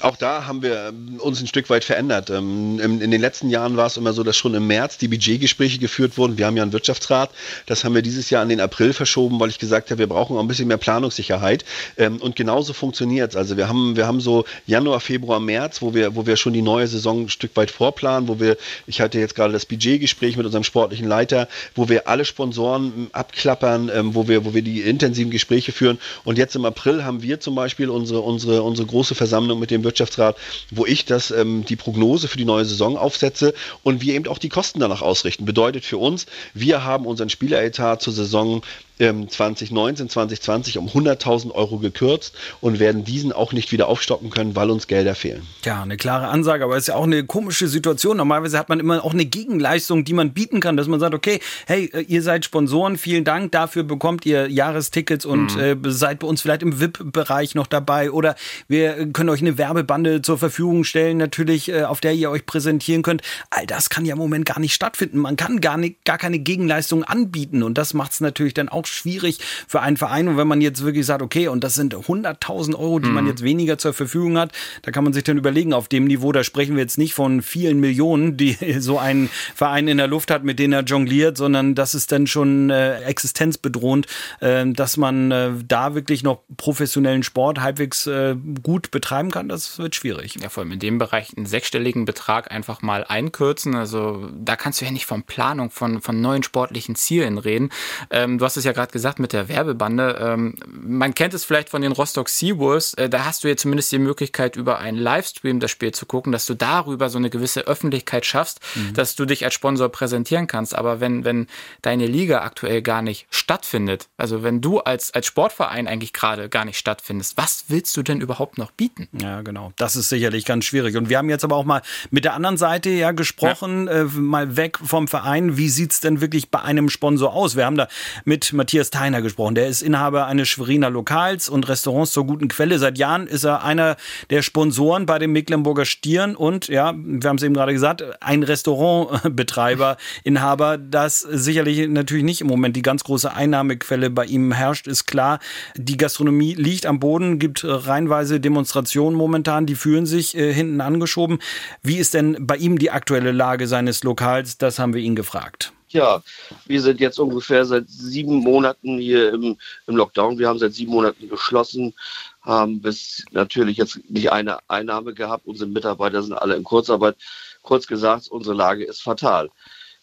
Auch 0.00 0.16
da 0.16 0.46
haben 0.46 0.62
wir 0.62 0.88
ähm, 0.88 1.20
uns 1.20 1.42
ein 1.42 1.46
Stück 1.46 1.68
weit 1.68 1.84
verändert. 1.84 2.30
Ähm, 2.30 2.80
in 2.80 3.10
den 3.10 3.20
letzten 3.20 3.50
Jahren 3.50 3.76
war 3.76 3.86
es 3.86 3.98
immer 3.98 4.14
so, 4.14 4.22
dass 4.22 4.34
schon 4.34 4.54
im 4.54 4.66
März 4.66 4.96
die 4.96 5.08
Budgetgespräche 5.08 5.78
geführt 5.78 6.16
wurden. 6.16 6.38
Wir 6.38 6.46
haben 6.46 6.56
ja 6.56 6.62
einen 6.62 6.72
Wirtschaftsrat. 6.72 7.28
Das 7.66 7.84
haben 7.84 7.94
wir 7.94 8.00
dieses 8.00 8.30
Jahr 8.30 8.40
an 8.40 8.48
den 8.48 8.62
April 8.62 8.94
verschoben, 8.94 9.38
weil 9.40 9.50
ich 9.50 9.58
gesagt 9.58 9.90
habe, 9.90 9.98
wir 9.98 10.06
brauchen 10.06 10.38
auch 10.38 10.40
ein 10.40 10.48
bisschen 10.48 10.68
mehr 10.68 10.78
Planungssicherheit. 10.78 11.66
Ähm, 11.98 12.16
und 12.16 12.34
genauso 12.34 12.72
funktioniert 12.72 13.32
es. 13.32 13.36
Also 13.36 13.58
wir 13.58 13.68
haben, 13.68 13.94
wir 13.94 14.06
haben 14.06 14.20
so 14.20 14.46
Januar, 14.64 15.00
Februar, 15.00 15.38
März, 15.38 15.82
wo 15.82 15.92
wir, 15.92 16.16
wo 16.16 16.24
wir 16.24 16.36
schon 16.36 16.54
die 16.54 16.62
neue 16.62 16.86
Saison 16.86 17.24
ein 17.24 17.28
Stück 17.28 17.54
weit 17.54 17.70
vorplanen, 17.70 18.26
wo 18.26 18.40
wir, 18.40 18.56
ich 18.86 19.02
hatte 19.02 19.18
jetzt 19.18 19.34
gerade 19.34 19.52
das 19.52 19.66
Budgetgespräch 19.66 20.38
mit 20.38 20.46
unserem 20.46 20.64
sportlichen 20.64 21.06
Leiter, 21.06 21.46
wo 21.74 21.90
wir 21.90 22.08
alle 22.08 22.24
Sponsoren 22.24 23.08
abklappern, 23.12 24.14
wo 24.14 24.28
wir, 24.28 24.46
wo 24.46 24.54
wir 24.54 24.62
die 24.62 24.80
intensiven 24.80 25.30
Gespräche 25.30 25.72
führen. 25.72 25.98
Und 26.24 26.38
jetzt 26.38 26.56
im 26.56 26.64
April 26.64 27.04
haben 27.04 27.20
wir 27.20 27.38
zum 27.38 27.54
Beispiel 27.54 27.90
unsere, 27.90 28.20
unsere, 28.20 28.62
unsere 28.62 28.88
große 28.88 29.14
Versammlung 29.14 29.60
mit 29.60 29.73
dem 29.74 29.84
Wirtschaftsrat, 29.84 30.36
wo 30.70 30.86
ich 30.86 31.04
das, 31.04 31.30
ähm, 31.30 31.64
die 31.64 31.76
Prognose 31.76 32.28
für 32.28 32.38
die 32.38 32.44
neue 32.44 32.64
Saison 32.64 32.96
aufsetze 32.96 33.54
und 33.82 34.00
wir 34.00 34.14
eben 34.14 34.26
auch 34.28 34.38
die 34.38 34.48
Kosten 34.48 34.80
danach 34.80 35.02
ausrichten. 35.02 35.44
Bedeutet 35.44 35.84
für 35.84 35.98
uns, 35.98 36.26
wir 36.54 36.84
haben 36.84 37.06
unseren 37.06 37.28
Spieleretat 37.28 38.00
zur 38.00 38.12
Saison 38.12 38.62
2019, 38.98 40.04
ähm, 40.04 40.08
2020 40.08 40.78
um 40.78 40.86
100.000 40.86 41.50
Euro 41.50 41.78
gekürzt 41.78 42.34
und 42.60 42.78
werden 42.78 43.04
diesen 43.04 43.32
auch 43.32 43.52
nicht 43.52 43.72
wieder 43.72 43.88
aufstocken 43.88 44.30
können, 44.30 44.54
weil 44.54 44.70
uns 44.70 44.86
Gelder 44.86 45.16
fehlen. 45.16 45.42
Ja, 45.64 45.82
eine 45.82 45.96
klare 45.96 46.28
Ansage, 46.28 46.62
aber 46.62 46.76
es 46.76 46.84
ist 46.84 46.88
ja 46.88 46.94
auch 46.94 47.04
eine 47.04 47.24
komische 47.24 47.66
Situation. 47.66 48.16
Normalerweise 48.16 48.56
hat 48.56 48.68
man 48.68 48.78
immer 48.78 49.04
auch 49.04 49.12
eine 49.12 49.24
Gegenleistung, 49.24 50.04
die 50.04 50.12
man 50.12 50.32
bieten 50.32 50.60
kann, 50.60 50.76
dass 50.76 50.86
man 50.86 51.00
sagt, 51.00 51.12
okay, 51.12 51.40
hey, 51.66 51.90
äh, 51.92 52.02
ihr 52.02 52.22
seid 52.22 52.44
Sponsoren, 52.44 52.96
vielen 52.96 53.24
Dank, 53.24 53.50
dafür 53.50 53.82
bekommt 53.82 54.26
ihr 54.26 54.48
Jahrestickets 54.48 55.26
und 55.26 55.56
mhm. 55.56 55.86
äh, 55.86 55.90
seid 55.90 56.20
bei 56.20 56.28
uns 56.28 56.42
vielleicht 56.42 56.62
im 56.62 56.80
VIP-Bereich 56.80 57.56
noch 57.56 57.66
dabei 57.66 58.12
oder 58.12 58.36
wir 58.68 59.10
können 59.12 59.28
euch 59.28 59.40
eine 59.40 59.58
Werbebande 59.58 60.22
zur 60.22 60.38
Verfügung 60.38 60.84
stellen, 60.84 61.16
natürlich, 61.16 61.68
äh, 61.68 61.82
auf 61.82 62.00
der 62.00 62.12
ihr 62.12 62.30
euch 62.30 62.46
präsentieren 62.46 63.02
könnt. 63.02 63.22
All 63.50 63.66
das 63.66 63.90
kann 63.90 64.04
ja 64.04 64.12
im 64.12 64.18
Moment 64.18 64.46
gar 64.46 64.60
nicht 64.60 64.74
stattfinden. 64.74 65.18
Man 65.18 65.34
kann 65.36 65.60
gar, 65.60 65.78
nicht, 65.78 66.04
gar 66.04 66.18
keine 66.18 66.38
Gegenleistung 66.38 67.02
anbieten 67.02 67.64
und 67.64 67.76
das 67.76 67.92
macht 67.92 68.12
es 68.12 68.20
natürlich 68.20 68.54
dann 68.54 68.68
auch 68.68 68.83
auch 68.84 68.86
schwierig 68.86 69.38
für 69.66 69.80
einen 69.80 69.96
Verein. 69.96 70.28
Und 70.28 70.36
wenn 70.36 70.48
man 70.48 70.60
jetzt 70.60 70.84
wirklich 70.84 71.06
sagt, 71.06 71.22
okay, 71.22 71.48
und 71.48 71.64
das 71.64 71.74
sind 71.74 71.94
100.000 71.94 72.74
Euro, 72.74 72.98
die 72.98 73.08
mhm. 73.08 73.14
man 73.14 73.26
jetzt 73.26 73.42
weniger 73.42 73.78
zur 73.78 73.92
Verfügung 73.92 74.38
hat, 74.38 74.52
da 74.82 74.90
kann 74.90 75.04
man 75.04 75.12
sich 75.12 75.24
dann 75.24 75.38
überlegen, 75.38 75.72
auf 75.72 75.88
dem 75.88 76.04
Niveau, 76.04 76.32
da 76.32 76.44
sprechen 76.44 76.76
wir 76.76 76.82
jetzt 76.82 76.98
nicht 76.98 77.14
von 77.14 77.42
vielen 77.42 77.80
Millionen, 77.80 78.36
die 78.36 78.56
so 78.78 78.98
ein 78.98 79.30
Verein 79.54 79.88
in 79.88 79.96
der 79.96 80.06
Luft 80.06 80.30
hat, 80.30 80.44
mit 80.44 80.58
denen 80.58 80.72
er 80.72 80.82
jongliert, 80.82 81.36
sondern 81.36 81.74
das 81.74 81.94
ist 81.94 82.12
dann 82.12 82.26
schon 82.26 82.70
äh, 82.70 83.00
existenzbedrohend, 83.00 84.06
äh, 84.40 84.64
dass 84.66 84.96
man 84.96 85.30
äh, 85.30 85.50
da 85.66 85.94
wirklich 85.94 86.22
noch 86.22 86.42
professionellen 86.56 87.22
Sport 87.22 87.60
halbwegs 87.60 88.06
äh, 88.06 88.36
gut 88.62 88.90
betreiben 88.90 89.30
kann. 89.30 89.48
Das 89.48 89.78
wird 89.78 89.94
schwierig. 89.94 90.36
Ja, 90.40 90.48
vor 90.48 90.62
allem 90.62 90.72
in 90.72 90.78
dem 90.78 90.98
Bereich 90.98 91.36
einen 91.36 91.46
sechsstelligen 91.46 92.04
Betrag 92.04 92.50
einfach 92.50 92.82
mal 92.82 93.04
einkürzen. 93.04 93.74
Also 93.74 94.28
da 94.36 94.56
kannst 94.56 94.80
du 94.80 94.84
ja 94.84 94.90
nicht 94.90 95.06
von 95.06 95.22
Planung 95.22 95.70
von, 95.70 96.00
von 96.00 96.20
neuen 96.20 96.42
sportlichen 96.42 96.94
Zielen 96.94 97.38
reden. 97.38 97.70
Ähm, 98.10 98.38
du 98.38 98.44
hast 98.44 98.56
es 98.56 98.64
ja 98.64 98.72
gerade 98.74 98.92
gesagt 98.92 99.18
mit 99.18 99.32
der 99.32 99.48
Werbebande. 99.48 100.18
Ähm, 100.20 100.54
man 100.66 101.14
kennt 101.14 101.32
es 101.34 101.44
vielleicht 101.44 101.70
von 101.70 101.82
den 101.82 101.92
Rostock 101.92 102.28
Seawolves. 102.28 102.94
Äh, 102.94 103.08
da 103.08 103.24
hast 103.24 103.44
du 103.44 103.48
ja 103.48 103.56
zumindest 103.56 103.92
die 103.92 103.98
Möglichkeit, 103.98 104.56
über 104.56 104.78
einen 104.78 104.98
Livestream 104.98 105.60
das 105.60 105.70
Spiel 105.70 105.92
zu 105.92 106.06
gucken, 106.06 106.32
dass 106.32 106.46
du 106.46 106.54
darüber 106.54 107.08
so 107.08 107.18
eine 107.18 107.30
gewisse 107.30 107.62
Öffentlichkeit 107.62 108.26
schaffst, 108.26 108.60
mhm. 108.74 108.94
dass 108.94 109.16
du 109.16 109.24
dich 109.24 109.44
als 109.44 109.54
Sponsor 109.54 109.88
präsentieren 109.88 110.46
kannst. 110.46 110.74
Aber 110.74 111.00
wenn, 111.00 111.24
wenn 111.24 111.46
deine 111.82 112.06
Liga 112.06 112.42
aktuell 112.42 112.82
gar 112.82 113.02
nicht 113.02 113.26
stattfindet, 113.30 114.08
also 114.16 114.42
wenn 114.42 114.60
du 114.60 114.80
als, 114.80 115.14
als 115.14 115.26
Sportverein 115.26 115.88
eigentlich 115.88 116.12
gerade 116.12 116.48
gar 116.48 116.64
nicht 116.64 116.78
stattfindest, 116.78 117.36
was 117.36 117.64
willst 117.68 117.96
du 117.96 118.02
denn 118.02 118.20
überhaupt 118.20 118.58
noch 118.58 118.70
bieten? 118.72 119.08
Ja, 119.12 119.42
genau. 119.42 119.72
Das 119.76 119.96
ist 119.96 120.08
sicherlich 120.08 120.44
ganz 120.44 120.64
schwierig. 120.64 120.96
Und 120.96 121.08
wir 121.08 121.18
haben 121.18 121.30
jetzt 121.30 121.44
aber 121.44 121.56
auch 121.56 121.64
mal 121.64 121.82
mit 122.10 122.24
der 122.24 122.34
anderen 122.34 122.56
Seite 122.56 122.90
ja 122.90 123.12
gesprochen, 123.12 123.86
ja. 123.86 124.02
Äh, 124.02 124.04
mal 124.04 124.56
weg 124.56 124.78
vom 124.82 125.08
Verein. 125.08 125.56
Wie 125.56 125.68
sieht 125.68 125.92
es 125.92 126.00
denn 126.00 126.20
wirklich 126.20 126.50
bei 126.50 126.60
einem 126.60 126.88
Sponsor 126.88 127.32
aus? 127.32 127.56
Wir 127.56 127.66
haben 127.66 127.76
da 127.76 127.88
mit 128.24 128.52
Matthias 128.64 128.88
Theiner 128.88 129.20
gesprochen. 129.20 129.56
Der 129.56 129.66
ist 129.66 129.82
Inhaber 129.82 130.26
eines 130.26 130.48
Schweriner 130.48 130.88
Lokals 130.88 131.50
und 131.50 131.68
Restaurants 131.68 132.12
zur 132.12 132.26
guten 132.26 132.48
Quelle. 132.48 132.78
Seit 132.78 132.96
Jahren 132.96 133.26
ist 133.26 133.44
er 133.44 133.62
einer 133.62 133.96
der 134.30 134.40
Sponsoren 134.40 135.04
bei 135.04 135.18
dem 135.18 135.32
Mecklenburger 135.32 135.84
Stieren 135.84 136.34
und 136.34 136.68
ja, 136.68 136.94
wir 136.96 137.28
haben 137.28 137.36
es 137.36 137.42
eben 137.42 137.52
gerade 137.52 137.74
gesagt, 137.74 138.02
ein 138.22 138.42
Restaurantbetreiber, 138.42 139.98
Inhaber, 140.24 140.78
das 140.78 141.20
sicherlich 141.20 141.86
natürlich 141.88 142.24
nicht 142.24 142.40
im 142.40 142.46
Moment 142.46 142.74
die 142.74 142.80
ganz 142.80 143.04
große 143.04 143.34
Einnahmequelle 143.34 144.08
bei 144.08 144.24
ihm 144.24 144.52
herrscht, 144.52 144.86
ist 144.86 145.04
klar. 145.04 145.40
Die 145.76 145.98
Gastronomie 145.98 146.54
liegt 146.54 146.86
am 146.86 147.00
Boden, 147.00 147.38
gibt 147.38 147.66
reihenweise 147.66 148.40
Demonstrationen 148.40 149.14
momentan, 149.14 149.66
die 149.66 149.74
fühlen 149.74 150.06
sich 150.06 150.34
äh, 150.38 150.54
hinten 150.54 150.80
angeschoben. 150.80 151.38
Wie 151.82 151.98
ist 151.98 152.14
denn 152.14 152.38
bei 152.40 152.56
ihm 152.56 152.78
die 152.78 152.90
aktuelle 152.90 153.32
Lage 153.32 153.66
seines 153.66 154.04
Lokals? 154.04 154.56
Das 154.56 154.78
haben 154.78 154.94
wir 154.94 155.02
ihn 155.02 155.16
gefragt. 155.16 155.74
Ja, 155.94 156.24
wir 156.66 156.82
sind 156.82 156.98
jetzt 156.98 157.20
ungefähr 157.20 157.64
seit 157.64 157.88
sieben 157.88 158.38
Monaten 158.38 158.98
hier 158.98 159.32
im, 159.32 159.56
im 159.86 159.96
Lockdown. 159.96 160.40
Wir 160.40 160.48
haben 160.48 160.58
seit 160.58 160.74
sieben 160.74 160.90
Monaten 160.90 161.28
geschlossen, 161.28 161.94
haben 162.42 162.82
bis 162.82 163.24
natürlich 163.30 163.76
jetzt 163.76 164.00
nicht 164.10 164.32
eine 164.32 164.58
Einnahme 164.68 165.14
gehabt. 165.14 165.46
Unsere 165.46 165.70
Mitarbeiter 165.70 166.20
sind 166.20 166.32
alle 166.32 166.56
in 166.56 166.64
Kurzarbeit. 166.64 167.14
Kurz 167.62 167.86
gesagt, 167.86 168.26
unsere 168.26 168.56
Lage 168.56 168.82
ist 168.82 169.02
fatal. 169.02 169.50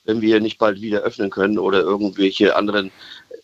Wenn 0.05 0.21
wir 0.21 0.39
nicht 0.39 0.59
bald 0.59 0.79
wieder 0.79 1.01
öffnen 1.01 1.29
können 1.29 1.59
oder 1.59 1.81
irgendwelche 1.81 2.55
anderen 2.55 2.89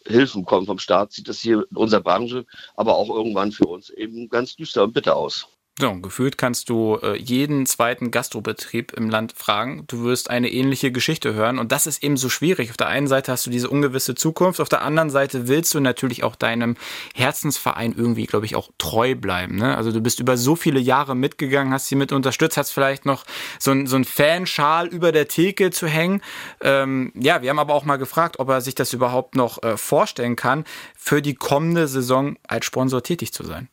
Hilfen 0.05 0.45
kommen 0.45 0.67
vom 0.67 0.79
Staat, 0.79 1.11
sieht 1.11 1.27
das 1.27 1.41
hier 1.41 1.65
in 1.69 1.75
unserer 1.75 1.99
Branche, 1.99 2.45
aber 2.77 2.95
auch 2.95 3.09
irgendwann 3.09 3.51
für 3.51 3.65
uns 3.65 3.89
eben 3.89 4.29
ganz 4.29 4.55
düster 4.55 4.85
und 4.85 4.93
bitter 4.93 5.17
aus. 5.17 5.49
So, 5.79 5.93
gefühlt 5.93 6.39
kannst 6.39 6.69
du 6.69 6.97
äh, 7.03 7.15
jeden 7.19 7.67
zweiten 7.67 8.09
Gastrobetrieb 8.09 8.93
im 8.93 9.11
Land 9.11 9.33
fragen. 9.37 9.83
Du 9.85 10.05
wirst 10.05 10.31
eine 10.31 10.51
ähnliche 10.51 10.91
Geschichte 10.91 11.35
hören. 11.35 11.59
Und 11.59 11.71
das 11.71 11.85
ist 11.85 12.03
eben 12.03 12.17
so 12.17 12.29
schwierig. 12.29 12.71
Auf 12.71 12.77
der 12.77 12.87
einen 12.87 13.05
Seite 13.05 13.31
hast 13.31 13.45
du 13.45 13.51
diese 13.51 13.69
ungewisse 13.69 14.15
Zukunft. 14.15 14.59
Auf 14.59 14.69
der 14.69 14.81
anderen 14.81 15.11
Seite 15.11 15.47
willst 15.47 15.75
du 15.75 15.79
natürlich 15.79 16.23
auch 16.23 16.35
deinem 16.35 16.77
Herzensverein 17.13 17.93
irgendwie, 17.95 18.25
glaube 18.25 18.47
ich, 18.47 18.55
auch 18.55 18.71
treu 18.79 19.13
bleiben. 19.13 19.57
Ne? 19.57 19.77
Also 19.77 19.91
du 19.91 20.01
bist 20.01 20.19
über 20.19 20.35
so 20.35 20.55
viele 20.55 20.79
Jahre 20.79 21.15
mitgegangen, 21.15 21.71
hast 21.71 21.85
sie 21.85 21.95
mit 21.95 22.11
unterstützt, 22.11 22.57
hast 22.57 22.71
vielleicht 22.71 23.05
noch 23.05 23.23
so 23.59 23.69
ein, 23.69 23.85
so 23.85 23.97
ein 23.97 24.05
Fanschal 24.05 24.87
über 24.87 25.11
der 25.11 25.27
Theke 25.27 25.69
zu 25.69 25.85
hängen. 25.85 26.23
Ähm, 26.59 27.11
ja, 27.13 27.43
wir 27.43 27.51
haben 27.51 27.59
aber 27.59 27.75
auch 27.75 27.85
mal 27.85 27.97
gefragt, 27.97 28.39
ob 28.39 28.49
er 28.49 28.61
sich 28.61 28.73
das 28.73 28.93
überhaupt 28.93 29.35
noch 29.35 29.61
äh, 29.61 29.77
vorstellen 29.77 30.35
kann, 30.35 30.63
für 30.97 31.21
die 31.21 31.35
kommende 31.35 31.87
Saison 31.87 32.35
als 32.47 32.65
Sponsor 32.65 33.03
tätig 33.03 33.31
zu 33.31 33.43
sein. 33.43 33.69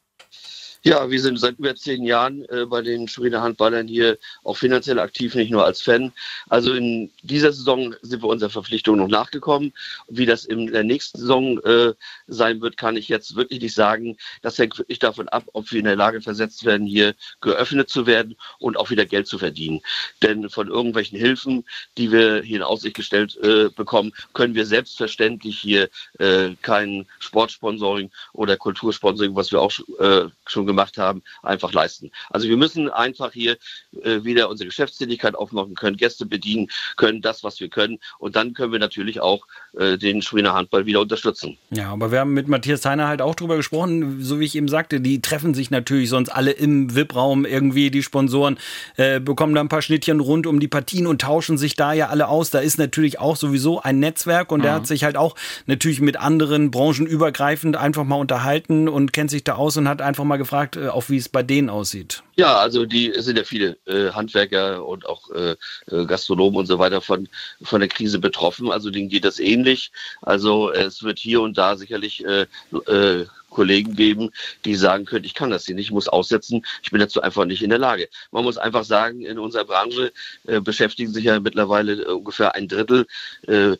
Ja, 0.86 1.10
wir 1.10 1.18
sind 1.18 1.40
seit 1.40 1.58
über 1.58 1.74
zehn 1.74 2.04
Jahren 2.04 2.44
äh, 2.50 2.66
bei 2.66 2.82
den 2.82 3.08
Schweriner 3.08 3.40
Handballern 3.40 3.88
hier 3.88 4.18
auch 4.42 4.58
finanziell 4.58 4.98
aktiv, 4.98 5.34
nicht 5.34 5.50
nur 5.50 5.64
als 5.64 5.80
Fan. 5.80 6.12
Also 6.50 6.74
in 6.74 7.10
dieser 7.22 7.54
Saison 7.54 7.94
sind 8.02 8.22
wir 8.22 8.28
unserer 8.28 8.50
Verpflichtung 8.50 8.98
noch 8.98 9.08
nachgekommen. 9.08 9.72
Wie 10.08 10.26
das 10.26 10.44
in 10.44 10.66
der 10.66 10.84
nächsten 10.84 11.20
Saison 11.20 11.58
äh, 11.60 11.94
sein 12.26 12.60
wird, 12.60 12.76
kann 12.76 12.98
ich 12.98 13.08
jetzt 13.08 13.34
wirklich 13.34 13.62
nicht 13.62 13.74
sagen. 13.74 14.18
Das 14.42 14.58
hängt 14.58 14.76
wirklich 14.76 14.98
davon 14.98 15.26
ab, 15.30 15.44
ob 15.54 15.72
wir 15.72 15.78
in 15.78 15.86
der 15.86 15.96
Lage 15.96 16.20
versetzt 16.20 16.66
werden, 16.66 16.86
hier 16.86 17.14
geöffnet 17.40 17.88
zu 17.88 18.06
werden 18.06 18.36
und 18.58 18.76
auch 18.76 18.90
wieder 18.90 19.06
Geld 19.06 19.26
zu 19.26 19.38
verdienen. 19.38 19.80
Denn 20.22 20.50
von 20.50 20.68
irgendwelchen 20.68 21.18
Hilfen, 21.18 21.64
die 21.96 22.12
wir 22.12 22.42
hier 22.42 22.58
in 22.58 22.62
Aussicht 22.62 22.94
gestellt 22.94 23.38
äh, 23.42 23.70
bekommen, 23.70 24.12
können 24.34 24.54
wir 24.54 24.66
selbstverständlich 24.66 25.58
hier 25.58 25.88
äh, 26.18 26.50
kein 26.60 27.06
Sportsponsoring 27.20 28.10
oder 28.34 28.58
Kultursponsoring, 28.58 29.34
was 29.34 29.50
wir 29.50 29.62
auch 29.62 29.72
äh, 29.98 30.28
schon 30.46 30.66
gemacht 30.66 30.73
gemacht 30.74 30.98
haben, 30.98 31.22
einfach 31.42 31.72
leisten. 31.72 32.10
Also 32.30 32.48
wir 32.48 32.56
müssen 32.56 32.90
einfach 32.90 33.32
hier 33.32 33.56
äh, 34.02 34.24
wieder 34.24 34.48
unsere 34.48 34.66
Geschäftstätigkeit 34.68 35.34
aufmachen 35.34 35.74
können, 35.74 35.96
Gäste 35.96 36.26
bedienen 36.26 36.68
können, 36.96 37.22
das, 37.22 37.44
was 37.44 37.60
wir 37.60 37.68
können. 37.68 37.98
Und 38.18 38.34
dann 38.36 38.54
können 38.54 38.72
wir 38.72 38.80
natürlich 38.80 39.20
auch 39.20 39.46
äh, 39.78 39.96
den 39.96 40.20
Schwiner 40.20 40.54
Handball 40.54 40.86
wieder 40.86 41.00
unterstützen. 41.00 41.56
Ja, 41.70 41.90
aber 41.90 42.10
wir 42.10 42.20
haben 42.20 42.34
mit 42.34 42.48
Matthias 42.48 42.84
Heiner 42.84 43.06
halt 43.06 43.22
auch 43.22 43.34
drüber 43.34 43.56
gesprochen, 43.56 44.22
so 44.22 44.40
wie 44.40 44.44
ich 44.44 44.56
eben 44.56 44.68
sagte, 44.68 45.00
die 45.00 45.22
treffen 45.22 45.54
sich 45.54 45.70
natürlich 45.70 46.08
sonst 46.08 46.28
alle 46.28 46.50
im 46.50 46.94
VIP-Raum 46.94 47.44
irgendwie, 47.44 47.90
die 47.90 48.02
Sponsoren 48.02 48.58
äh, 48.96 49.20
bekommen 49.20 49.54
da 49.54 49.60
ein 49.60 49.68
paar 49.68 49.82
Schnittchen 49.82 50.20
rund 50.20 50.46
um 50.46 50.60
die 50.60 50.68
Partien 50.68 51.06
und 51.06 51.20
tauschen 51.20 51.58
sich 51.58 51.76
da 51.76 51.92
ja 51.92 52.08
alle 52.08 52.28
aus. 52.28 52.50
Da 52.50 52.58
ist 52.58 52.78
natürlich 52.78 53.20
auch 53.20 53.36
sowieso 53.36 53.80
ein 53.80 54.00
Netzwerk 54.00 54.50
und 54.50 54.60
mhm. 54.60 54.64
der 54.64 54.72
hat 54.74 54.86
sich 54.86 55.04
halt 55.04 55.16
auch 55.16 55.36
natürlich 55.66 56.00
mit 56.00 56.16
anderen 56.16 56.70
Branchen 56.70 57.06
übergreifend 57.06 57.76
einfach 57.76 58.04
mal 58.04 58.16
unterhalten 58.16 58.88
und 58.88 59.12
kennt 59.12 59.30
sich 59.30 59.44
da 59.44 59.54
aus 59.54 59.76
und 59.76 59.88
hat 59.88 60.02
einfach 60.02 60.24
mal 60.24 60.36
gefragt, 60.36 60.63
gefragt, 60.64 60.76
äh, 60.76 60.88
auch 60.88 61.08
wie 61.08 61.16
es 61.16 61.28
bei 61.28 61.42
denen 61.42 61.70
aussieht. 61.70 62.22
Ja, 62.36 62.58
also 62.58 62.84
die 62.84 63.12
sind 63.16 63.38
ja 63.38 63.44
viele 63.44 63.76
äh, 63.86 64.10
Handwerker 64.10 64.84
und 64.86 65.06
auch 65.06 65.30
äh, 65.30 65.56
äh, 65.90 66.06
Gastronomen 66.06 66.58
und 66.58 66.66
so 66.66 66.78
weiter 66.78 67.00
von, 67.00 67.28
von 67.62 67.80
der 67.80 67.88
Krise 67.88 68.18
betroffen. 68.18 68.70
Also 68.70 68.90
denen 68.90 69.08
geht 69.08 69.24
das 69.24 69.38
ähnlich. 69.38 69.92
Also 70.22 70.72
es 70.72 71.02
wird 71.02 71.18
hier 71.18 71.40
und 71.40 71.56
da 71.58 71.76
sicherlich 71.76 72.24
äh, 72.24 72.46
äh, 72.86 73.26
Kollegen 73.50 73.94
geben, 73.94 74.30
die 74.64 74.74
sagen 74.74 75.04
können, 75.04 75.24
ich 75.24 75.34
kann 75.34 75.50
das 75.50 75.64
hier 75.64 75.76
nicht, 75.76 75.86
ich 75.86 75.92
muss 75.92 76.08
aussetzen, 76.08 76.66
ich 76.82 76.90
bin 76.90 76.98
dazu 76.98 77.22
einfach 77.22 77.44
nicht 77.44 77.62
in 77.62 77.70
der 77.70 77.78
Lage. 77.78 78.08
Man 78.32 78.42
muss 78.42 78.58
einfach 78.58 78.82
sagen, 78.82 79.22
in 79.22 79.38
unserer 79.38 79.64
Branche 79.64 80.12
äh, 80.48 80.60
beschäftigen 80.60 81.12
sich 81.12 81.24
ja 81.24 81.38
mittlerweile 81.38 82.02
äh, 82.02 82.10
ungefähr 82.10 82.56
ein 82.56 82.66
Drittel 82.66 83.06
äh, 83.46 83.76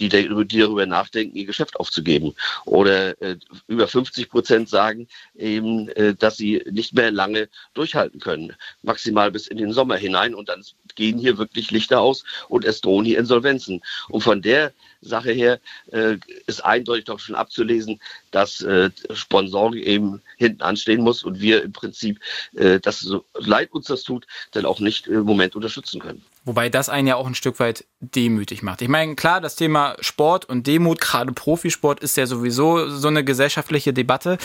die, 0.00 0.08
die 0.08 0.58
darüber 0.58 0.86
nachdenken, 0.86 1.36
ihr 1.36 1.46
Geschäft 1.46 1.76
aufzugeben. 1.76 2.34
Oder 2.64 3.20
äh, 3.22 3.36
über 3.68 3.88
50 3.88 4.28
Prozent 4.28 4.68
sagen 4.68 5.08
eben, 5.36 5.88
äh, 5.90 6.14
dass 6.14 6.36
sie 6.36 6.62
nicht 6.70 6.94
mehr 6.94 7.10
lange 7.10 7.48
durchhalten 7.74 8.20
können. 8.20 8.54
Maximal 8.82 9.30
bis 9.30 9.46
in 9.46 9.58
den 9.58 9.72
Sommer 9.72 9.96
hinein. 9.96 10.34
Und 10.34 10.48
dann 10.48 10.64
gehen 10.94 11.18
hier 11.18 11.38
wirklich 11.38 11.70
Lichter 11.70 12.00
aus 12.00 12.24
und 12.48 12.64
es 12.64 12.80
drohen 12.80 13.04
hier 13.04 13.18
Insolvenzen. 13.18 13.82
Und 14.08 14.22
von 14.22 14.42
der 14.42 14.72
Sache 15.00 15.32
her 15.32 15.60
äh, 15.92 16.16
ist 16.46 16.64
eindeutig 16.64 17.04
doch 17.04 17.20
schon 17.20 17.34
abzulesen, 17.34 18.00
dass 18.30 18.62
äh, 18.62 18.90
Sponsoren 19.12 19.74
eben 19.74 20.22
hinten 20.36 20.62
anstehen 20.62 21.02
muss 21.02 21.22
und 21.22 21.40
wir 21.40 21.62
im 21.62 21.72
Prinzip, 21.72 22.20
äh, 22.54 22.80
das 22.80 23.00
so 23.00 23.24
leid 23.34 23.72
uns 23.72 23.86
das 23.86 24.02
tut, 24.02 24.26
dann 24.52 24.64
auch 24.64 24.80
nicht 24.80 25.06
im 25.06 25.24
Moment 25.24 25.54
unterstützen 25.54 26.00
können. 26.00 26.24
Wobei 26.44 26.68
das 26.68 26.88
einen 26.88 27.08
ja 27.08 27.16
auch 27.16 27.26
ein 27.26 27.34
Stück 27.34 27.58
weit 27.58 27.86
demütig 28.00 28.62
macht. 28.62 28.82
Ich 28.82 28.88
meine, 28.88 29.14
klar, 29.14 29.40
das 29.40 29.56
Thema 29.56 29.96
Sport 30.00 30.44
und 30.44 30.66
Demut, 30.66 31.00
gerade 31.00 31.32
Profisport, 31.32 32.00
ist 32.00 32.16
ja 32.16 32.26
sowieso 32.26 32.88
so 32.90 33.08
eine 33.08 33.24
gesellschaftliche 33.24 33.94
Debatte. 33.94 34.36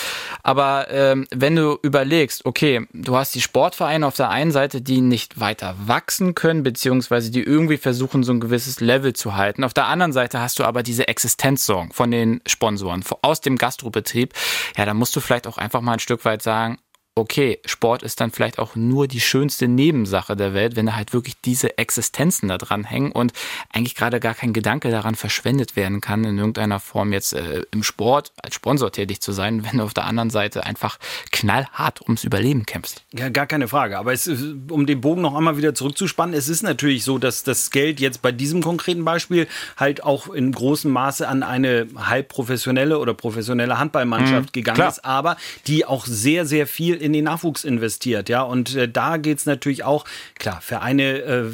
Aber 0.42 0.88
ähm, 0.90 1.28
wenn 1.36 1.58
du 1.58 1.78
überlegst, 1.82 2.46
okay, 2.46 2.88
du 2.94 3.18
hast 3.18 3.36
die 3.36 3.42
Sportvereine 3.42 4.08
auf 4.08 4.16
der 4.16 4.30
einen 4.30 4.52
Seite, 4.52 4.82
die 4.82 5.02
nicht 5.02 5.40
weiter 5.42 5.76
wachsen 5.86 6.36
können, 6.36 6.64
beziehungsweise 6.64 7.32
die 7.32 7.44
irgendwie 7.44 7.78
versuchen, 7.78 8.24
so 8.24 8.32
ein 8.32 8.40
gewisses 8.40 8.80
Level 8.80 9.14
zu 9.14 9.36
halten. 9.36 9.66
Auf 9.66 9.74
der 9.74 9.88
anderen 9.88 10.14
Seite 10.14 10.40
hast 10.40 10.60
du 10.60 10.64
aber 10.64 10.84
diese 10.84 11.08
Existenzsorgen 11.10 11.92
von 11.92 12.12
den 12.12 12.42
Sponsoren 12.48 13.04
aus 13.22 13.42
dem 13.42 13.58
Gastrobetrieb. 13.58 14.34
Ja, 14.78 14.86
da 14.86 14.94
musst 14.94 15.16
du 15.16 15.20
vielleicht 15.20 15.48
auch 15.48 15.58
einfach 15.58 15.82
mal 15.82 15.94
ein 15.94 16.00
Stück 16.00 16.24
weit 16.24 16.42
sagen, 16.42 16.78
okay, 17.20 17.60
Sport 17.66 18.04
ist 18.04 18.20
dann 18.22 18.32
vielleicht 18.32 18.60
auch 18.60 18.76
nur 18.76 19.08
die 19.08 19.20
schönste 19.20 19.68
Nebensache 19.68 20.36
der 20.36 20.54
Welt, 20.54 20.76
wenn 20.76 20.86
da 20.86 20.96
halt 20.96 21.14
wirklich 21.14 21.36
diese 21.42 21.78
Existenzen 21.78 22.50
da 22.50 22.58
dran 22.58 22.84
hängen 22.84 23.12
und 23.12 23.34
eigentlich 23.72 23.96
gerade 23.96 24.20
gar 24.20 24.34
kein 24.34 24.54
Gedanke 24.54 24.90
daran 24.90 25.16
verschwendet 25.16 25.76
werden 25.76 26.02
kann, 26.02 26.24
in 26.24 26.38
irgendeiner 26.38 26.80
Form 26.80 27.14
jetzt 27.14 27.34
äh, 27.34 27.64
im 27.72 27.84
Sport 27.84 28.32
als 28.42 28.56
Sponsor 28.56 28.92
tätig 28.92 29.22
zu 29.22 29.32
sein, 29.32 29.64
wenn 29.70 29.78
du 29.78 29.84
auf 29.84 29.94
der 29.94 30.06
anderen 30.06 30.30
Seite 30.30 30.66
einfach 30.66 30.98
knallhart 31.32 32.02
ums 32.02 32.24
Überleben 32.24 32.66
kämpfst. 32.66 33.04
Ja, 33.14 33.30
gar 33.30 33.48
keine 33.48 33.68
Frage. 33.68 33.98
Aber 33.98 34.14
es, 34.14 34.28
um 34.28 34.86
den 34.86 35.02
Bogen 35.02 35.22
noch 35.22 35.36
einmal 35.36 35.58
wieder 35.58 35.76
zurückzuspannen, 35.76 36.34
es 36.36 36.50
ist 36.50 36.64
natürlich 36.64 37.04
so, 37.04 37.18
dass 37.18 37.44
das 37.44 37.72
Geld 37.72 38.00
jetzt 38.00 38.22
bei 38.22 38.32
diesem 38.32 38.62
konkreten 38.62 39.04
Beispiel 39.04 39.48
halt 39.78 40.04
auch 40.04 40.30
in 40.30 40.52
großem 40.52 40.92
Maße 40.92 41.28
an 41.28 41.44
eine 41.44 41.88
halb 41.96 42.30
professionelle 42.30 43.00
oder 43.00 43.14
professionelle 43.14 43.78
Handballmannschaft 43.78 44.50
mhm, 44.50 44.52
gegangen 44.52 44.76
klar. 44.76 44.90
ist, 44.90 45.06
aber 45.06 45.38
die 45.68 45.86
auch 45.86 46.06
sehr, 46.06 46.46
sehr 46.46 46.68
viel 46.68 46.96
in 46.96 47.09
den 47.14 47.26
Nachwuchs 47.26 47.64
investiert, 47.64 48.30
ja. 48.30 48.42
Und 48.42 48.76
äh, 48.76 48.90
da 48.90 49.18
geht 49.18 49.40
es 49.40 49.46
natürlich 49.46 49.84
auch, 49.84 50.06
klar, 50.38 50.62
Vereine 50.62 51.20
äh, 51.20 51.40
äh, 51.40 51.52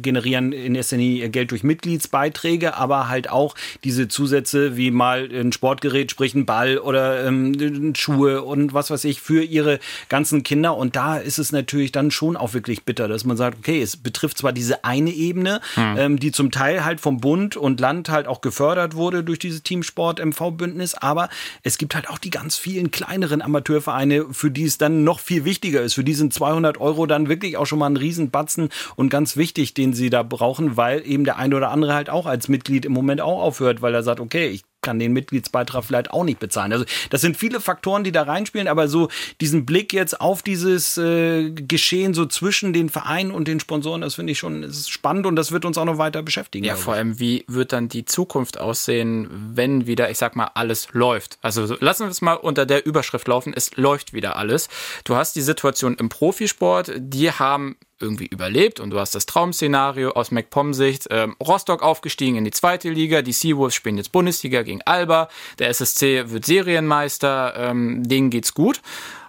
generieren 0.00 0.52
in 0.52 0.74
erster 0.74 0.96
Linie 0.96 1.28
Geld 1.30 1.50
durch 1.50 1.62
Mitgliedsbeiträge, 1.62 2.76
aber 2.76 3.08
halt 3.08 3.30
auch 3.30 3.54
diese 3.84 4.08
Zusätze 4.08 4.76
wie 4.76 4.90
mal 4.90 5.28
ein 5.32 5.52
Sportgerät, 5.52 6.10
sprich 6.10 6.34
ein 6.34 6.46
Ball 6.46 6.78
oder 6.78 7.26
ähm, 7.26 7.94
Schuhe 7.94 8.42
und 8.42 8.74
was 8.74 8.90
weiß 8.90 9.04
ich 9.04 9.20
für 9.20 9.42
ihre 9.42 9.78
ganzen 10.08 10.42
Kinder. 10.42 10.76
Und 10.76 10.96
da 10.96 11.16
ist 11.16 11.38
es 11.38 11.52
natürlich 11.52 11.92
dann 11.92 12.10
schon 12.10 12.36
auch 12.36 12.54
wirklich 12.54 12.84
bitter, 12.84 13.08
dass 13.08 13.24
man 13.24 13.36
sagt, 13.36 13.58
okay, 13.58 13.82
es 13.82 13.96
betrifft 13.96 14.38
zwar 14.38 14.52
diese 14.52 14.84
eine 14.84 15.10
Ebene, 15.10 15.60
hm. 15.74 15.96
ähm, 15.98 16.18
die 16.18 16.32
zum 16.32 16.50
Teil 16.50 16.84
halt 16.84 17.00
vom 17.00 17.18
Bund 17.18 17.56
und 17.56 17.80
Land 17.80 18.08
halt 18.08 18.26
auch 18.26 18.40
gefördert 18.40 18.94
wurde 18.94 19.24
durch 19.24 19.38
dieses 19.38 19.62
Teamsport 19.62 20.24
MV-Bündnis, 20.24 20.94
aber 20.94 21.28
es 21.62 21.78
gibt 21.78 21.94
halt 21.94 22.08
auch 22.08 22.18
die 22.18 22.30
ganz 22.30 22.56
vielen 22.56 22.90
kleineren 22.90 23.42
Amateurvereine, 23.42 24.26
für 24.32 24.50
die 24.52 24.64
es 24.64 24.78
dann 24.78 25.04
noch 25.04 25.20
viel 25.20 25.44
wichtiger 25.44 25.82
ist. 25.82 25.94
Für 25.94 26.04
die 26.04 26.14
sind 26.14 26.32
200 26.32 26.80
Euro 26.80 27.06
dann 27.06 27.28
wirklich 27.28 27.56
auch 27.56 27.66
schon 27.66 27.78
mal 27.78 27.90
ein 27.90 27.96
Riesenbatzen 27.96 28.68
und 28.96 29.08
ganz 29.08 29.36
wichtig, 29.36 29.74
den 29.74 29.92
sie 29.92 30.10
da 30.10 30.22
brauchen, 30.22 30.76
weil 30.76 31.02
eben 31.06 31.24
der 31.24 31.38
eine 31.38 31.56
oder 31.56 31.70
andere 31.70 31.94
halt 31.94 32.10
auch 32.10 32.26
als 32.26 32.48
Mitglied 32.48 32.84
im 32.84 32.92
Moment 32.92 33.20
auch 33.20 33.42
aufhört, 33.42 33.82
weil 33.82 33.94
er 33.94 34.02
sagt, 34.02 34.20
okay, 34.20 34.48
ich 34.48 34.62
kann 34.82 34.98
den 34.98 35.12
Mitgliedsbeitrag 35.12 35.84
vielleicht 35.84 36.10
auch 36.10 36.24
nicht 36.24 36.38
bezahlen. 36.38 36.72
Also 36.72 36.84
das 37.10 37.20
sind 37.20 37.36
viele 37.36 37.60
Faktoren, 37.60 38.04
die 38.04 38.12
da 38.12 38.22
reinspielen, 38.22 38.68
aber 38.68 38.88
so 38.88 39.08
diesen 39.40 39.64
Blick 39.64 39.92
jetzt 39.92 40.20
auf 40.20 40.42
dieses 40.42 40.98
äh, 40.98 41.50
Geschehen 41.50 42.14
so 42.14 42.26
zwischen 42.26 42.72
den 42.72 42.88
Vereinen 42.88 43.30
und 43.30 43.48
den 43.48 43.60
Sponsoren, 43.60 44.00
das 44.00 44.16
finde 44.16 44.32
ich 44.32 44.38
schon 44.38 44.70
spannend 44.72 45.26
und 45.26 45.36
das 45.36 45.52
wird 45.52 45.64
uns 45.64 45.78
auch 45.78 45.84
noch 45.84 45.98
weiter 45.98 46.22
beschäftigen. 46.22 46.64
Ja, 46.64 46.76
vor 46.76 46.94
allem, 46.94 47.18
wie 47.18 47.44
wird 47.48 47.72
dann 47.72 47.88
die 47.88 48.04
Zukunft 48.04 48.58
aussehen, 48.58 49.28
wenn 49.54 49.86
wieder, 49.86 50.10
ich 50.10 50.18
sag 50.18 50.36
mal, 50.36 50.50
alles 50.54 50.88
läuft? 50.92 51.38
Also 51.40 51.76
lassen 51.80 52.04
wir 52.04 52.10
es 52.10 52.20
mal 52.20 52.34
unter 52.34 52.66
der 52.66 52.84
Überschrift 52.84 53.28
laufen, 53.28 53.52
es 53.54 53.76
läuft 53.76 54.12
wieder 54.12 54.36
alles. 54.36 54.68
Du 55.04 55.14
hast 55.14 55.36
die 55.36 55.42
Situation 55.42 55.94
im 55.94 56.08
Profisport, 56.08 56.92
die 56.98 57.30
haben 57.30 57.76
irgendwie 58.02 58.26
überlebt 58.26 58.80
und 58.80 58.90
du 58.90 58.98
hast 58.98 59.14
das 59.14 59.26
Traum-Szenario 59.26 60.10
aus 60.10 60.30
MacPom-Sicht. 60.30 61.06
Ähm, 61.10 61.36
Rostock 61.42 61.82
aufgestiegen 61.82 62.36
in 62.36 62.44
die 62.44 62.50
zweite 62.50 62.90
Liga, 62.90 63.22
die 63.22 63.32
Seawolves 63.32 63.74
spielen 63.74 63.96
jetzt 63.96 64.12
Bundesliga 64.12 64.62
gegen 64.62 64.82
Alba, 64.82 65.28
der 65.58 65.68
SSC 65.68 66.30
wird 66.30 66.44
Serienmeister, 66.44 67.54
ähm, 67.56 68.06
denen 68.06 68.30
geht's 68.30 68.54
gut. 68.54 68.82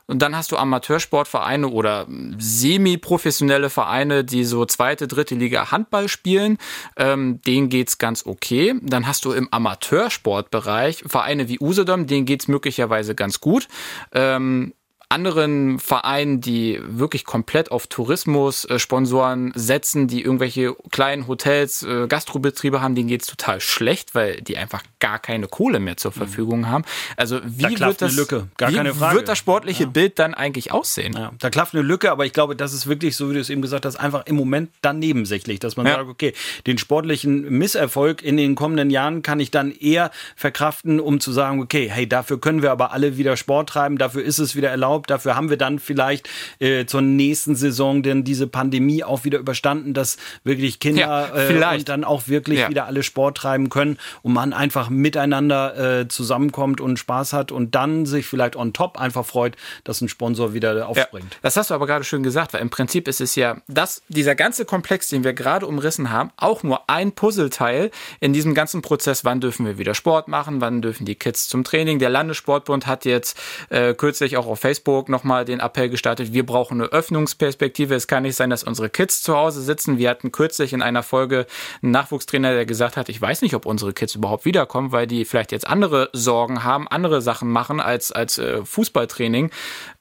Und 0.05 0.21
dann 0.21 0.35
hast 0.35 0.51
du 0.51 0.57
Amateursportvereine 0.57 1.67
oder 1.69 2.07
semi-professionelle 2.37 3.69
Vereine, 3.69 4.25
die 4.25 4.43
so 4.43 4.65
zweite, 4.65 5.07
dritte 5.07 5.35
Liga 5.35 5.71
Handball 5.71 6.09
spielen. 6.09 6.57
Ähm, 6.97 7.39
denen 7.41 7.69
geht's 7.69 7.97
ganz 7.97 8.25
okay. 8.25 8.75
Dann 8.81 9.07
hast 9.07 9.23
du 9.23 9.31
im 9.31 9.47
Amateursportbereich 9.51 11.03
Vereine 11.07 11.47
wie 11.47 11.59
Usedom, 11.59 12.05
denen 12.05 12.25
geht's 12.25 12.49
möglicherweise 12.49 13.15
ganz 13.15 13.39
gut. 13.39 13.67
Ähm, 14.11 14.73
anderen 15.13 15.77
Vereinen, 15.77 16.41
die 16.41 16.79
wirklich 16.83 17.23
komplett 17.23 17.71
auf 17.71 17.85
Tourismus-Sponsoren 17.85 19.51
setzen, 19.53 20.07
die 20.07 20.23
irgendwelche 20.23 20.75
kleinen 20.89 21.27
Hotels, 21.27 21.83
äh, 21.83 22.07
Gastrobetriebe 22.07 22.81
haben, 22.81 22.95
denen 22.95 23.09
geht's 23.09 23.27
total 23.27 23.61
schlecht, 23.61 24.15
weil 24.15 24.41
die 24.41 24.57
einfach 24.57 24.81
gar 24.99 25.19
keine 25.19 25.47
Kohle 25.47 25.79
mehr 25.79 25.97
zur 25.97 26.11
mhm. 26.11 26.15
Verfügung 26.15 26.67
haben. 26.67 26.83
Also 27.15 27.39
wie 27.45 27.75
da 27.75 27.87
wird 27.87 28.01
das, 28.01 28.17
wie 28.17 29.15
wird 29.17 29.27
das 29.27 29.37
sportliche 29.37 29.83
ja. 29.83 29.89
Bild 29.89 30.17
dann 30.17 30.33
eigentlich 30.33 30.71
aussehen? 30.71 31.13
Ja, 31.15 31.31
da 31.37 31.51
klafft 31.51 31.75
eine 31.75 31.83
Lücke, 31.83 32.09
aber 32.11 32.25
ich 32.25 32.33
glaube, 32.33 32.55
das 32.55 32.73
ist 32.73 32.87
wirklich, 32.87 33.15
so 33.15 33.29
wie 33.29 33.35
du 33.35 33.39
es 33.39 33.51
eben 33.51 33.61
gesagt 33.61 33.85
hast, 33.85 33.97
einfach 33.97 34.25
im 34.25 34.35
Moment 34.35 34.71
dann 34.81 34.97
nebensächlich, 34.97 35.59
dass 35.59 35.77
man 35.77 35.85
ja. 35.85 35.95
sagt, 35.95 36.09
okay, 36.09 36.33
den 36.65 36.79
sportlichen 36.79 37.49
Misserfolg 37.55 38.23
in 38.23 38.37
den 38.37 38.55
kommenden 38.55 38.89
Jahren 38.89 39.21
kann 39.21 39.39
ich 39.39 39.51
dann 39.51 39.71
eher 39.71 40.09
verkraften, 40.35 40.99
um 40.99 41.19
zu 41.19 41.31
sagen, 41.31 41.61
okay, 41.61 41.87
hey, 41.91 42.09
dafür 42.09 42.39
können 42.39 42.63
wir 42.63 42.71
aber 42.71 42.93
alle 42.93 43.17
wieder 43.17 43.37
Sport 43.37 43.69
treiben, 43.69 43.99
dafür 43.99 44.23
ist 44.23 44.39
es 44.39 44.55
wieder 44.55 44.69
erlaubt, 44.69 45.02
Urlaub. 45.03 45.07
Dafür 45.07 45.35
haben 45.35 45.49
wir 45.49 45.57
dann 45.57 45.79
vielleicht 45.79 46.29
äh, 46.59 46.85
zur 46.85 47.01
nächsten 47.01 47.55
Saison 47.55 48.03
denn 48.03 48.23
diese 48.23 48.47
Pandemie 48.47 49.03
auch 49.03 49.23
wieder 49.23 49.39
überstanden, 49.39 49.93
dass 49.93 50.17
wirklich 50.43 50.79
Kinder 50.79 51.29
ja, 51.35 51.75
äh, 51.75 51.83
dann 51.83 52.03
auch 52.03 52.27
wirklich 52.27 52.59
ja. 52.59 52.69
wieder 52.69 52.85
alle 52.85 53.03
Sport 53.03 53.37
treiben 53.37 53.69
können 53.69 53.97
und 54.21 54.33
man 54.33 54.53
einfach 54.53 54.89
miteinander 54.89 56.01
äh, 56.01 56.07
zusammenkommt 56.07 56.81
und 56.81 56.97
Spaß 56.97 57.33
hat 57.33 57.51
und 57.51 57.75
dann 57.75 58.05
sich 58.05 58.25
vielleicht 58.25 58.55
on 58.55 58.73
top 58.73 58.99
einfach 58.99 59.25
freut, 59.25 59.55
dass 59.83 60.01
ein 60.01 60.09
Sponsor 60.09 60.53
wieder 60.53 60.87
aufspringt. 60.87 61.33
Ja, 61.33 61.39
das 61.41 61.57
hast 61.57 61.69
du 61.69 61.73
aber 61.73 61.87
gerade 61.87 62.03
schön 62.03 62.23
gesagt, 62.23 62.53
weil 62.53 62.61
im 62.61 62.69
Prinzip 62.69 63.07
ist 63.07 63.21
es 63.21 63.35
ja, 63.35 63.57
dass 63.67 64.01
dieser 64.07 64.35
ganze 64.35 64.65
Komplex, 64.65 65.09
den 65.09 65.23
wir 65.23 65.33
gerade 65.33 65.67
umrissen 65.67 66.11
haben, 66.11 66.31
auch 66.37 66.63
nur 66.63 66.89
ein 66.89 67.11
Puzzleteil 67.11 67.91
in 68.19 68.33
diesem 68.33 68.53
ganzen 68.53 68.81
Prozess. 68.81 69.25
Wann 69.25 69.41
dürfen 69.41 69.65
wir 69.65 69.77
wieder 69.77 69.95
Sport 69.95 70.27
machen? 70.27 70.61
Wann 70.61 70.81
dürfen 70.81 71.05
die 71.05 71.15
Kids 71.15 71.47
zum 71.47 71.63
Training? 71.63 71.99
Der 71.99 72.09
Landessportbund 72.09 72.87
hat 72.87 73.05
jetzt 73.05 73.37
äh, 73.69 73.93
kürzlich 73.93 74.37
auch 74.37 74.47
auf 74.47 74.59
Facebook 74.59 74.92
Augsburg 74.93 75.09
nochmal 75.09 75.43
den 75.43 75.59
Appell 75.59 75.89
gestartet, 75.89 76.33
wir 76.33 76.45
brauchen 76.45 76.79
eine 76.79 76.91
Öffnungsperspektive. 76.91 77.95
Es 77.95 78.07
kann 78.07 78.23
nicht 78.23 78.35
sein, 78.35 78.51
dass 78.51 78.63
unsere 78.63 78.89
Kids 78.91 79.23
zu 79.23 79.35
Hause 79.35 79.61
sitzen. 79.61 79.97
Wir 79.97 80.09
hatten 80.09 80.31
kürzlich 80.31 80.71
in 80.71 80.83
einer 80.83 81.01
Folge 81.01 81.47
einen 81.81 81.91
Nachwuchstrainer, 81.91 82.53
der 82.53 82.67
gesagt 82.67 82.95
hat, 82.95 83.09
ich 83.09 83.19
weiß 83.19 83.41
nicht, 83.41 83.55
ob 83.55 83.65
unsere 83.65 83.93
Kids 83.93 84.13
überhaupt 84.13 84.45
wiederkommen, 84.45 84.91
weil 84.91 85.07
die 85.07 85.25
vielleicht 85.25 85.51
jetzt 85.51 85.65
andere 85.65 86.09
Sorgen 86.13 86.63
haben, 86.63 86.87
andere 86.87 87.21
Sachen 87.23 87.49
machen 87.49 87.79
als, 87.79 88.11
als 88.11 88.37
äh, 88.37 88.63
Fußballtraining. 88.63 89.49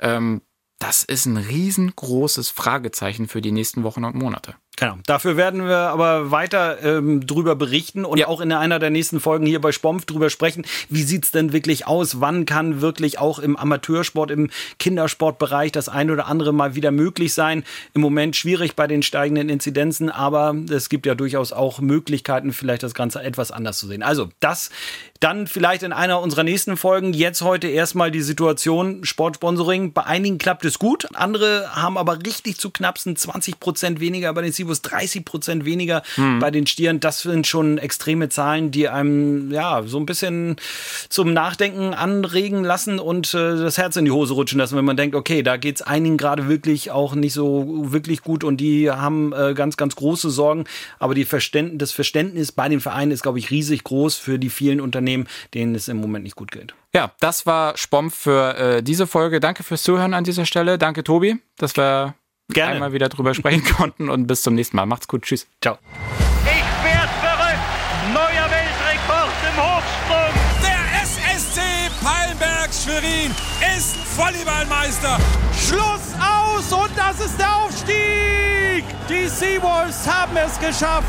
Ähm, 0.01 0.43
das 0.79 1.05
ist 1.05 1.25
ein 1.27 1.39
riesengroßes 1.39 2.51
Fragezeichen 2.51 3.29
für 3.29 3.41
die 3.41 3.53
nächsten 3.53 3.85
Wochen 3.85 4.05
und 4.05 4.15
Monate. 4.15 4.57
Genau. 4.77 4.97
Dafür 5.07 5.37
werden 5.37 5.67
wir 5.67 5.77
aber 5.77 6.31
weiter 6.31 6.83
ähm, 6.83 7.27
drüber 7.27 7.55
berichten 7.57 8.07
und 8.07 8.19
ja. 8.19 8.27
auch 8.27 8.41
in 8.41 8.51
einer 8.53 8.79
der 8.79 8.89
nächsten 8.89 9.21
Folgen 9.21 9.45
hier 9.45 9.61
bei 9.61 9.71
Spompf 9.71 10.07
drüber 10.07 10.31
sprechen. 10.31 10.65
Wie 10.89 11.03
sieht's 11.03 11.31
denn 11.31 11.53
wirklich 11.53 11.87
aus? 11.87 12.21
Wann 12.21 12.47
kann 12.47 12.81
wirklich 12.81 13.19
auch 13.19 13.39
im 13.39 13.57
Amateursport, 13.57 14.31
im 14.31 14.49
Kindersportbereich 14.79 15.73
das 15.73 15.91
ein 15.91 16.11
oder 16.11 16.27
andere 16.27 16.55
mal 16.55 16.75
wieder 16.75 16.91
möglich 16.91 17.35
sein? 17.35 17.65
Im 17.93 18.01
Moment 18.01 18.35
schwierig 18.35 18.75
bei 18.75 18.87
den 18.87 19.03
steigenden 19.03 19.51
Inzidenzen, 19.51 20.09
aber 20.09 20.57
es 20.71 20.89
gibt 20.89 21.05
ja 21.05 21.15
durchaus 21.15 21.53
auch 21.53 21.81
Möglichkeiten, 21.81 22.53
vielleicht 22.53 22.83
das 22.83 22.95
Ganze 22.95 23.23
etwas 23.23 23.51
anders 23.51 23.79
zu 23.79 23.87
sehen. 23.87 24.03
Also 24.03 24.31
das 24.41 24.71
dann 25.23 25.47
vielleicht 25.47 25.85
in 25.85 25.93
einer 25.93 26.21
unserer 26.21 26.43
nächsten 26.43 26.77
Folgen. 26.77 27.13
Jetzt 27.13 27.43
heute 27.43 27.69
erstmal 27.69 28.11
die 28.11 28.23
Situation 28.23 29.05
Sportsponsoring. 29.05 29.93
Bei 29.93 30.05
einigen 30.05 30.39
klappt 30.39 30.65
es 30.65 30.81
gut, 30.81 31.07
andere 31.15 31.77
haben 31.77 31.97
aber 31.97 32.19
richtig 32.27 32.59
zu 32.59 32.71
knapp 32.71 32.99
sind 32.99 33.19
20 33.19 33.61
Prozent 33.61 34.01
weniger 34.01 34.33
bei 34.35 34.43
den 34.43 34.53
Seawolves 34.62 34.83
30 34.83 35.25
Prozent 35.25 35.64
weniger 35.64 36.03
bei 36.40 36.51
den 36.51 36.66
Stieren. 36.66 37.01
Das 37.01 37.22
sind 37.22 37.46
schon 37.46 37.79
extreme 37.79 38.29
Zahlen, 38.29 38.70
die 38.70 38.88
einem 38.88 39.51
ja 39.51 39.83
so 39.85 39.98
ein 39.98 40.07
bisschen 40.07 40.57
zum 41.09 41.33
Nachdenken 41.33 41.94
anregen 41.94 42.64
lassen 42.64 42.98
und 42.98 43.35
äh, 43.35 43.57
das 43.57 43.79
Herz 43.79 43.96
in 43.96 44.05
die 44.05 44.11
Hose 44.11 44.35
rutschen 44.35 44.59
lassen, 44.59 44.77
wenn 44.77 44.85
man 44.85 44.96
denkt, 44.96 45.16
okay, 45.16 45.42
da 45.42 45.57
geht's 45.57 45.83
einigen 45.83 46.16
gerade 46.16 46.48
wirklich 46.48 46.90
auch 46.90 47.14
nicht 47.14 47.33
so 47.33 47.92
wirklich 47.92 48.22
gut 48.22 48.44
und 48.44 48.59
die 48.59 48.90
haben 48.90 49.33
äh, 49.33 49.55
ganz, 49.55 49.77
ganz 49.77 49.96
große 49.96 50.31
Sorgen. 50.31 50.64
Aber 50.98 51.14
die 51.14 51.25
Verständ 51.25 51.81
das 51.81 51.92
Verständnis 51.92 52.53
bei 52.53 52.68
den 52.68 52.81
Vereinen 52.81 53.11
ist, 53.11 53.22
glaube 53.22 53.38
ich, 53.38 53.51
riesig 53.51 53.85
groß 53.85 54.16
für 54.16 54.38
die 54.38 54.51
vielen 54.51 54.81
Unternehmen, 54.81 55.27
denen 55.55 55.75
es 55.75 55.88
im 55.88 55.98
Moment 55.98 56.25
nicht 56.25 56.37
gut 56.37 56.51
geht. 56.51 56.75
Ja, 56.94 57.12
das 57.20 57.46
war 57.46 57.77
Spomp 57.77 58.12
für 58.12 58.57
äh, 58.57 58.83
diese 58.83 59.07
Folge. 59.07 59.40
Danke 59.40 59.62
fürs 59.62 59.83
Zuhören 59.83 60.12
an 60.12 60.25
dieser 60.25 60.44
Stelle. 60.44 60.77
Danke, 60.77 61.03
Tobi, 61.03 61.38
dass 61.57 61.77
wir 61.77 62.14
Gerne. 62.49 62.75
einmal 62.75 62.93
wieder 62.93 63.09
drüber 63.09 63.35
sprechen 63.35 63.65
konnten 63.77 64.09
und 64.09 64.27
bis 64.27 64.43
zum 64.43 64.55
nächsten 64.55 64.77
Mal. 64.77 64.87
Macht's 64.87 65.09
gut. 65.09 65.23
Tschüss. 65.23 65.47
Ciao. 65.61 65.79
Ich 66.45 66.85
werd 66.85 67.11
verrückt. 67.21 67.59
Neuer 68.13 68.51
Weltrekord 68.51 69.33
im 69.49 69.63
Hochsprung. 69.63 70.35
Der 70.63 71.03
SSC 71.03 71.61
Pallenberg 72.03 72.71
Schwerin 72.73 73.31
ist 73.77 73.97
Volleyballmeister. 74.17 75.19
Schluss 75.57 76.13
aus 76.21 76.73
und 76.73 76.91
das 76.97 77.21
ist 77.21 77.39
der 77.39 77.55
Aufstieg. 77.57 78.85
Die 79.09 79.29
Seawolves 79.29 80.07
haben 80.07 80.37
es 80.37 80.59
geschafft. 80.59 81.07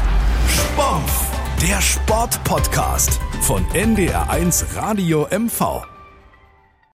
Sport, 0.47 1.09
der 1.61 1.81
Sportpodcast 1.81 3.19
von 3.41 3.65
NDR1 3.73 4.75
Radio 4.75 5.27
MV. 5.31 5.83